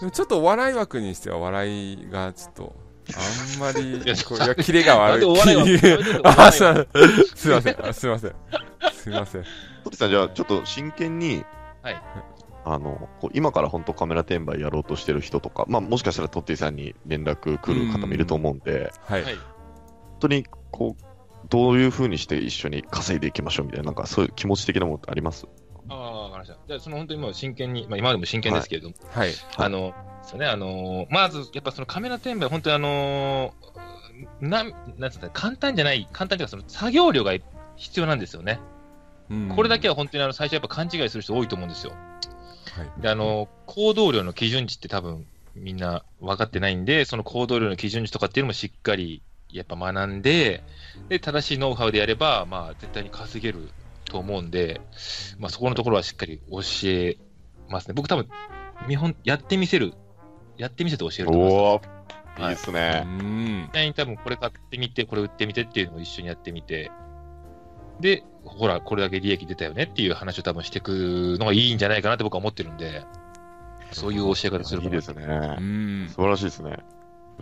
[0.00, 2.74] でもちょっとお笑い枠にしては笑いがちょっと
[3.14, 5.92] あんまりいやこういやキレがなん悪い笑いすい
[6.32, 6.86] ません
[7.34, 7.76] すいません。
[7.82, 8.34] あすいません。
[8.92, 9.44] すいません。
[9.84, 11.44] トテさん、じゃあちょっと真剣に、
[11.82, 12.02] はい。
[12.64, 19.34] あのこう今から本当カメラ転売やろうとしてる人とか、まあ、もしかしたらトッティさんに連絡来る方もいると思うんで、はい、はい。
[19.34, 19.42] 本
[20.20, 21.04] 当にこう
[21.52, 25.46] どういうふうにして一緒に稼いでいきましょうみたいな、なんかそういう気持ち的なものってあります？
[25.90, 26.56] ああ、わかりました。
[26.66, 29.32] じゃあ、その本当にもう真剣に、まあ今でも真剣ですけれども、はい。
[29.58, 29.92] あの、
[30.22, 37.32] ですよね、あのーまず、やっぱそのカメラ転売、本当にあのーなん、なんつうか、簡単じゃない、簡単というか、その作業量が
[37.76, 38.58] 必要なんですよね。
[39.28, 39.48] うん。
[39.54, 41.92] これだけは本当にあの最初やっぱ勘違いする人多いと思うんですよ。
[41.92, 43.02] はい。
[43.02, 49.22] で、あの、行動量の基準値って多分みんな分かってないんで、その行動量の基準値とかっていうのもしっかり
[49.52, 50.64] やっぱ学んで、
[51.08, 53.68] で、正しいノウハウでやれば、まあ絶対に稼げる
[54.04, 54.80] と思うんで、
[55.38, 57.18] まあそこのところはしっかり教え
[57.68, 57.94] ますね。
[57.94, 58.28] 僕多分、
[58.88, 59.94] 見本、やってみせる、
[60.56, 62.02] やってみせて教えると思います。
[62.38, 63.04] いいっすうね。
[63.04, 63.68] ん。
[63.68, 66.90] 実際に多分これ買ってみて、これ売ってみてっていうのを一緒にやってみて、
[68.00, 73.04] で、ほら、これだけ利益出たよねっていう話を多分していくのがいいんじゃないかなって僕は思ってるんで、
[73.92, 75.24] そういう教え方するいいですね。
[75.24, 76.06] うん。
[76.08, 76.78] 素晴らしいですね。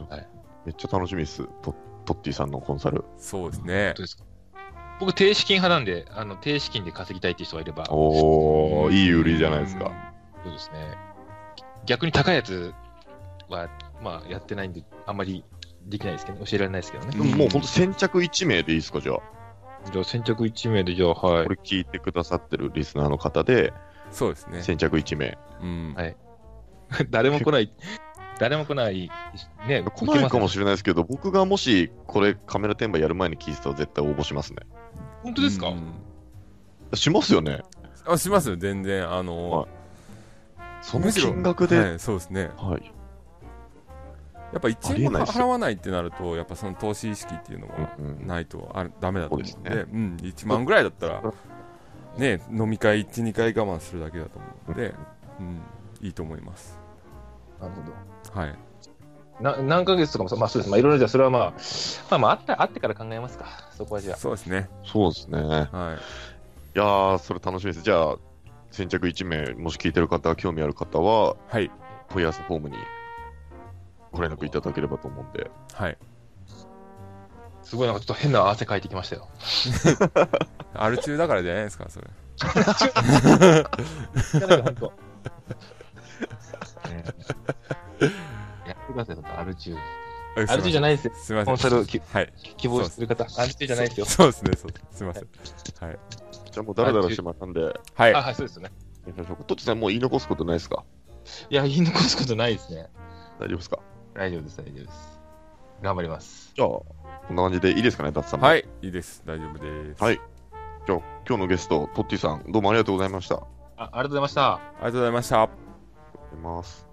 [0.09, 0.27] はい
[0.67, 1.49] めっちゃ楽しみです。
[1.63, 1.75] ト
[2.05, 3.05] トッティさんのコンサル。
[3.19, 4.05] そうですねどう。
[4.05, 4.25] ですか？
[5.01, 9.91] 僕、低資金派なんで、あの低資金で稼ぎたいっていう人がいれば、おー、いい売りじゃないですか。
[10.45, 10.95] そうですね。
[11.87, 12.75] 逆に高いやつ
[13.49, 13.69] は、
[14.03, 15.43] まあ、やってないんで、あんまり
[15.87, 17.17] できないですけど、教えられないですけどね。
[17.17, 19.21] もう本当先着1名でいいですか、じゃあ。
[19.91, 21.49] じゃあ、先着1名で、じゃあ、はいこ。
[21.51, 23.73] れ聞いてくださってるリスナーの方で、
[24.11, 24.63] そうですね。
[24.63, 25.39] 先着1名。
[25.63, 25.95] うん。
[25.97, 26.17] はい
[27.11, 27.73] 誰も来ない、
[28.41, 29.11] 誰も来ない、
[29.69, 34.61] ね、来ないかもししれないですけど、僕がもしこれカメラ転売やる前に聞いてたら絶対応募しますね。
[35.23, 35.93] 本当ですか、うん
[36.97, 37.63] しますよね。
[38.05, 39.09] あ、しますよ、全然。
[39.09, 39.69] あのはい、
[40.83, 41.79] その金額で。
[41.79, 42.51] はい、そうですね。
[42.57, 42.93] はい。
[44.53, 51.23] やっぱ1ありえ円も払わないってなると、やっぱその投資意識っていうのがうんうんないとあダメだと思うんで、そうですうん、1万ぐらいだったら、
[52.17, 54.95] ね、飲み会1、2回我慢するだけだと思うので、
[55.39, 55.61] うん、
[56.01, 56.81] いいと思います。
[57.61, 57.93] なるほど。
[58.35, 58.55] はい。
[59.41, 60.71] な何ヶ月とかもさ、まあそうです。
[60.71, 61.53] まあいろいろじゃあそれはまあ、
[62.11, 63.47] まあまああった、あってから考えますか。
[63.77, 64.17] そこはじゃあ。
[64.17, 64.69] そうですね。
[64.85, 65.39] そうですね。
[65.39, 66.01] いはい。
[66.75, 67.83] やー、それ楽しみです。
[67.83, 68.17] じゃあ、
[68.71, 71.71] 先着1名、もし聞いてる方、興味ある方は、はい。
[72.11, 72.77] 問い合わせフォームに
[74.13, 75.51] ご連絡いただければと思うんで。
[75.75, 75.99] はい。
[77.63, 79.29] すごいなんかちょっと変な汗かいてきましたよ。
[80.75, 82.07] アル中だからじゃないですか、それ。
[84.41, 84.93] いやなんか本当。
[86.91, 87.05] ね
[88.67, 89.75] やってください、ちょっとアル中。
[90.37, 91.15] アル中じゃないですよ。
[91.15, 91.55] すみません。
[91.55, 92.33] コンサルきはい。
[92.57, 94.07] 希望する方、アル中じゃないですよ。
[94.07, 95.29] そうですね、そうすみません。
[95.81, 95.99] はい。
[96.51, 97.61] じゃあもうダラダラしてまったんで、
[97.95, 98.15] はい。
[98.15, 98.71] あ、はい、そうですよね。
[99.47, 100.85] トッチさん、もう言い残すことないですか？
[101.49, 102.89] いや、言い残すことないですね。
[103.39, 103.79] 大丈夫ですか？
[104.15, 105.21] 大丈夫です、大丈夫です。
[105.83, 106.53] 頑張ります。
[106.55, 106.85] じゃあ、こ
[107.33, 108.47] んな感じでいいですかね、ダッツさんも。。
[108.47, 108.87] はいい。
[108.87, 109.23] いいです。
[109.25, 110.03] 大丈夫です。
[110.03, 110.21] はい。
[110.87, 113.37] じゃあ、今日のゲスト、トッティさん、どうもありがとうございました。
[113.37, 113.43] あ
[113.77, 114.55] ありがとうございました。
[114.55, 115.70] ありがとうございました。
[116.37, 116.90] ます。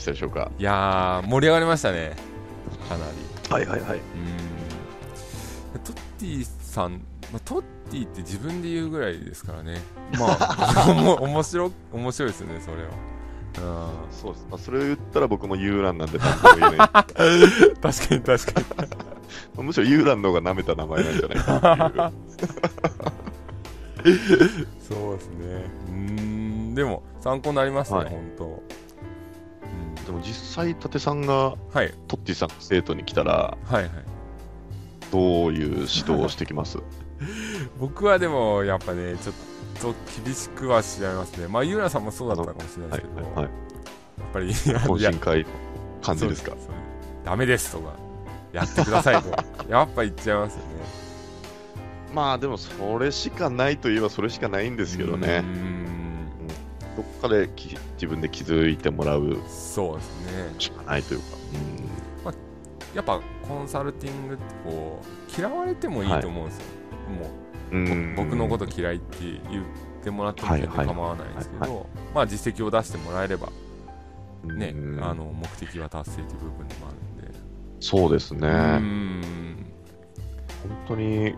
[0.00, 0.50] したでしょうか？
[0.58, 2.16] いやー、盛り上がりましたね。
[2.88, 3.12] かなり。
[3.52, 3.98] はいはいはい。
[3.98, 4.02] うん
[5.84, 6.92] トッティさん、
[7.32, 9.80] まあ、トッティって自分で言うぐらいですからね。
[10.18, 12.88] まあ、面白、面白いですよね、それは。
[14.10, 14.46] そうです。
[14.50, 16.88] まあ、それを言ったら僕もユーランなんで何とも言えない。
[16.88, 18.84] 確かに確か
[19.58, 19.62] に。
[19.64, 24.66] むしろユーランの方が舐めた名前なんじゃないかっていう。
[24.88, 25.70] そうですね。
[25.88, 28.62] うーん、でも、参考になりますね、はい本当。
[30.00, 33.90] うんでも実際、伊達さんがはい、トッティさんの生徒に来たら、はい、はい。
[35.12, 36.78] どういう指導をしてきます？
[37.78, 39.34] 僕はでも、やっぱね、ちょっ
[39.80, 39.94] と
[40.24, 41.48] 厳しくはしちゃいますね。
[41.48, 43.44] まあ、ユーラさんもそうだったかもしれなはいいですけど、はいはい。
[43.44, 43.50] や
[44.24, 45.46] っぱり、懇親会の
[46.02, 46.50] 感じですか？
[46.52, 46.74] そうそう
[47.24, 47.92] ダメですとか、
[48.52, 50.64] やってくださいとか、 やっぱ言っちゃいますよね。
[52.14, 55.44] まあでもそれしかないといえばそれしかないんですけどね。
[57.20, 60.54] かでき自分で気づいてもらうそうですね。
[60.58, 61.40] しかないというか。
[62.94, 65.00] やっぱコンサルティングってこ
[65.36, 66.64] う、嫌われてもいいと思うんですよ。
[67.20, 67.30] も
[67.72, 69.18] ううんうん僕のこと嫌いって
[69.48, 69.64] 言っ
[70.02, 73.48] てもらっても全然構わないんですけはいど、まあ実績を出してもらえれば
[74.44, 77.38] ね、うんあの目的は達成という部分でもあるんで。
[77.78, 78.48] そうですね。
[78.50, 79.66] 本ん
[80.88, 81.34] 当に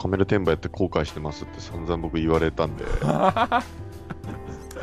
[0.00, 2.84] カメラ転売やって後悔してますって散々僕言われたんで、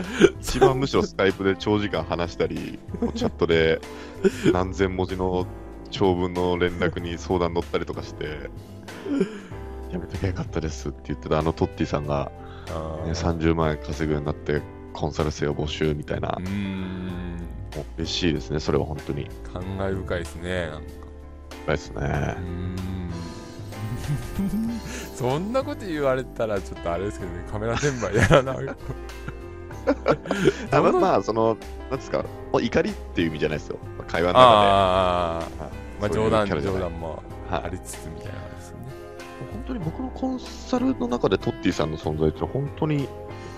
[0.41, 2.79] 一番むしろスカイプで長時間話したり、
[3.15, 3.81] チャットで
[4.51, 5.45] 何千文字の
[5.91, 8.49] 長文の連絡に相談乗ったりとかして、
[9.91, 12.31] やめときゃよかったですって言ってたあのトッティさんが、
[12.67, 13.11] ね、あー。
[13.11, 14.61] 30万円稼ぐようになって
[14.93, 16.37] コンサル生を募集みたいな。
[16.39, 17.37] う、ーん。
[17.75, 19.27] もう嬉しいですね、それは本当に。
[19.51, 20.87] 感慨深いですねなんか。
[21.65, 22.35] 深いですね。
[25.15, 28.65] そんなこと言われたらちょっとあれですけどねカメラ転売やらない
[30.71, 31.57] あままあ、その、
[31.89, 32.23] なんですか、
[32.53, 33.77] 怒りっていう意味じゃないですよ。
[34.07, 35.43] 会話の中ああ
[35.99, 37.55] まあ冗談冗談もで。
[37.55, 37.65] はい。
[37.65, 38.85] ありつつみたいなですよね。
[39.51, 43.07] 本当に僕のコンサルの中でトッティさんの存在って本当に、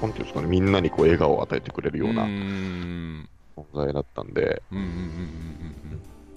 [0.02, 3.26] なんていうんですかね、みんなにこう笑顔を与えてくれるような存
[3.74, 4.62] 在だったんで、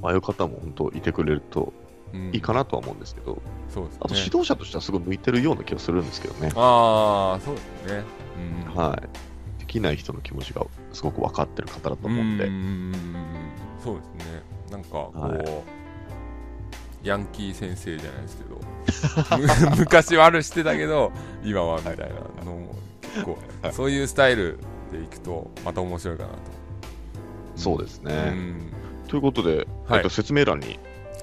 [0.02, 1.72] ああいう方も本当いてくれると
[2.32, 4.00] いいかなとは思うんですけど、そうですね。
[4.02, 6.52] あと指導者としてはすごい向いてるような気がするんですけどね。
[6.54, 8.04] ああそうですね。
[8.66, 8.74] うん。
[8.74, 9.08] はい。
[9.68, 12.94] できない人の気持ちがすごく分かってる方だと思うん
[13.84, 14.42] そうですね。
[14.70, 15.62] なんかこう、は
[17.04, 19.68] ヤンキー先生じゃないですけど。
[19.70, 21.12] む 昔はあるしてたけど
[21.44, 24.58] 今はみたいなのも結構、はいそういうスタイル
[24.90, 26.38] でいくとまた面白いかなと。
[27.54, 28.14] そうですね。
[28.14, 28.72] うん。
[29.06, 29.98] ということで、はい。
[29.98, 30.78] えっと、説明欄に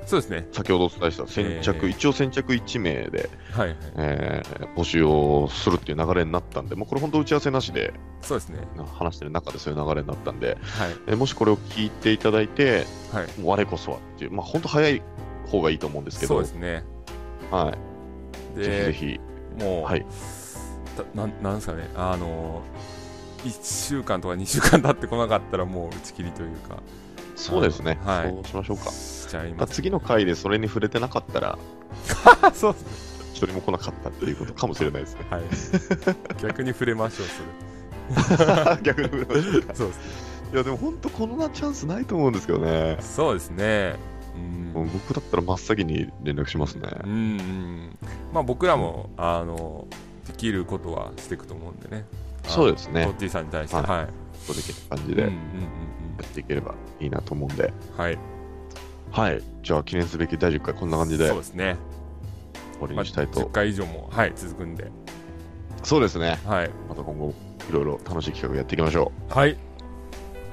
[0.06, 0.48] そうですね。
[0.52, 1.90] 先ほどお伝えした先着、えー。
[1.90, 3.77] 一応先着1名で、はいはい。
[3.98, 8.60] えー募集をするっていう流れになったんで、もうこれ本当打ち合わせなしでそうですね。
[8.94, 10.57] 話してる中でそういう流れになったんで、はい。
[11.07, 13.27] えーもしこれを聞いていただいて、はい。
[13.41, 15.02] 我こそはっていう、まあ本当早い
[15.48, 16.84] 方がいいと思うんですけど、そうですね。
[17.52, 17.76] は
[18.56, 19.19] い、ぜでひぜ
[19.57, 20.06] ひ、もう、はい、
[20.98, 21.90] たなんなんですかね。
[21.95, 22.61] あの
[23.44, 26.82] 1週間とか2週間経ってこなかったらもう打ち切りというか。
[27.36, 28.30] そうですね、はい。
[28.30, 28.86] そうしましょうか。
[29.26, 31.57] しちゃいます次の回でそれに触れてなかったら、
[32.53, 33.15] そうですね。
[33.34, 35.26] 一人も来なかったっていうことかもしれないですね。
[35.30, 35.41] はい。
[36.41, 37.27] 逆に触れましょう
[38.15, 38.77] それ。
[38.81, 39.76] 逆に触れましょうか。
[39.76, 40.03] そうですね。
[40.53, 42.97] いや、でも本当こんなチャンスないと思うんですけどね。
[43.02, 43.95] そうですね。
[44.73, 44.89] うん。
[44.93, 46.88] 僕だったら真っ先に連絡しますね。
[47.03, 47.97] うんうん
[48.34, 49.85] まあ僕らもあの
[50.27, 52.06] できることはしていくと思うんでね。
[52.43, 53.03] そうですね。
[53.03, 53.76] トッティさんに対して。
[53.76, 53.85] はい。
[53.85, 54.07] はい、
[54.56, 55.27] できる感じでや
[56.23, 57.73] っていければいいなと思うんで。
[57.97, 58.35] うんはい
[59.11, 59.41] はい。
[59.64, 61.77] じゃあ記念すべき第10回こんな感じで終そうですね、
[62.82, 63.45] わりまあ、10にしたいと。
[63.48, 64.91] 回以上もはい続くんで
[65.84, 66.40] そうですね。
[66.45, 67.34] はいまた今後
[67.69, 69.57] いろいろ楽しい企画やっていきましょはいう。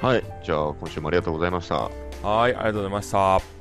[0.00, 0.24] はい。
[0.44, 1.76] じゃあ今週もありがとうございました。
[1.76, 1.92] はい
[2.24, 3.51] ありがとうございました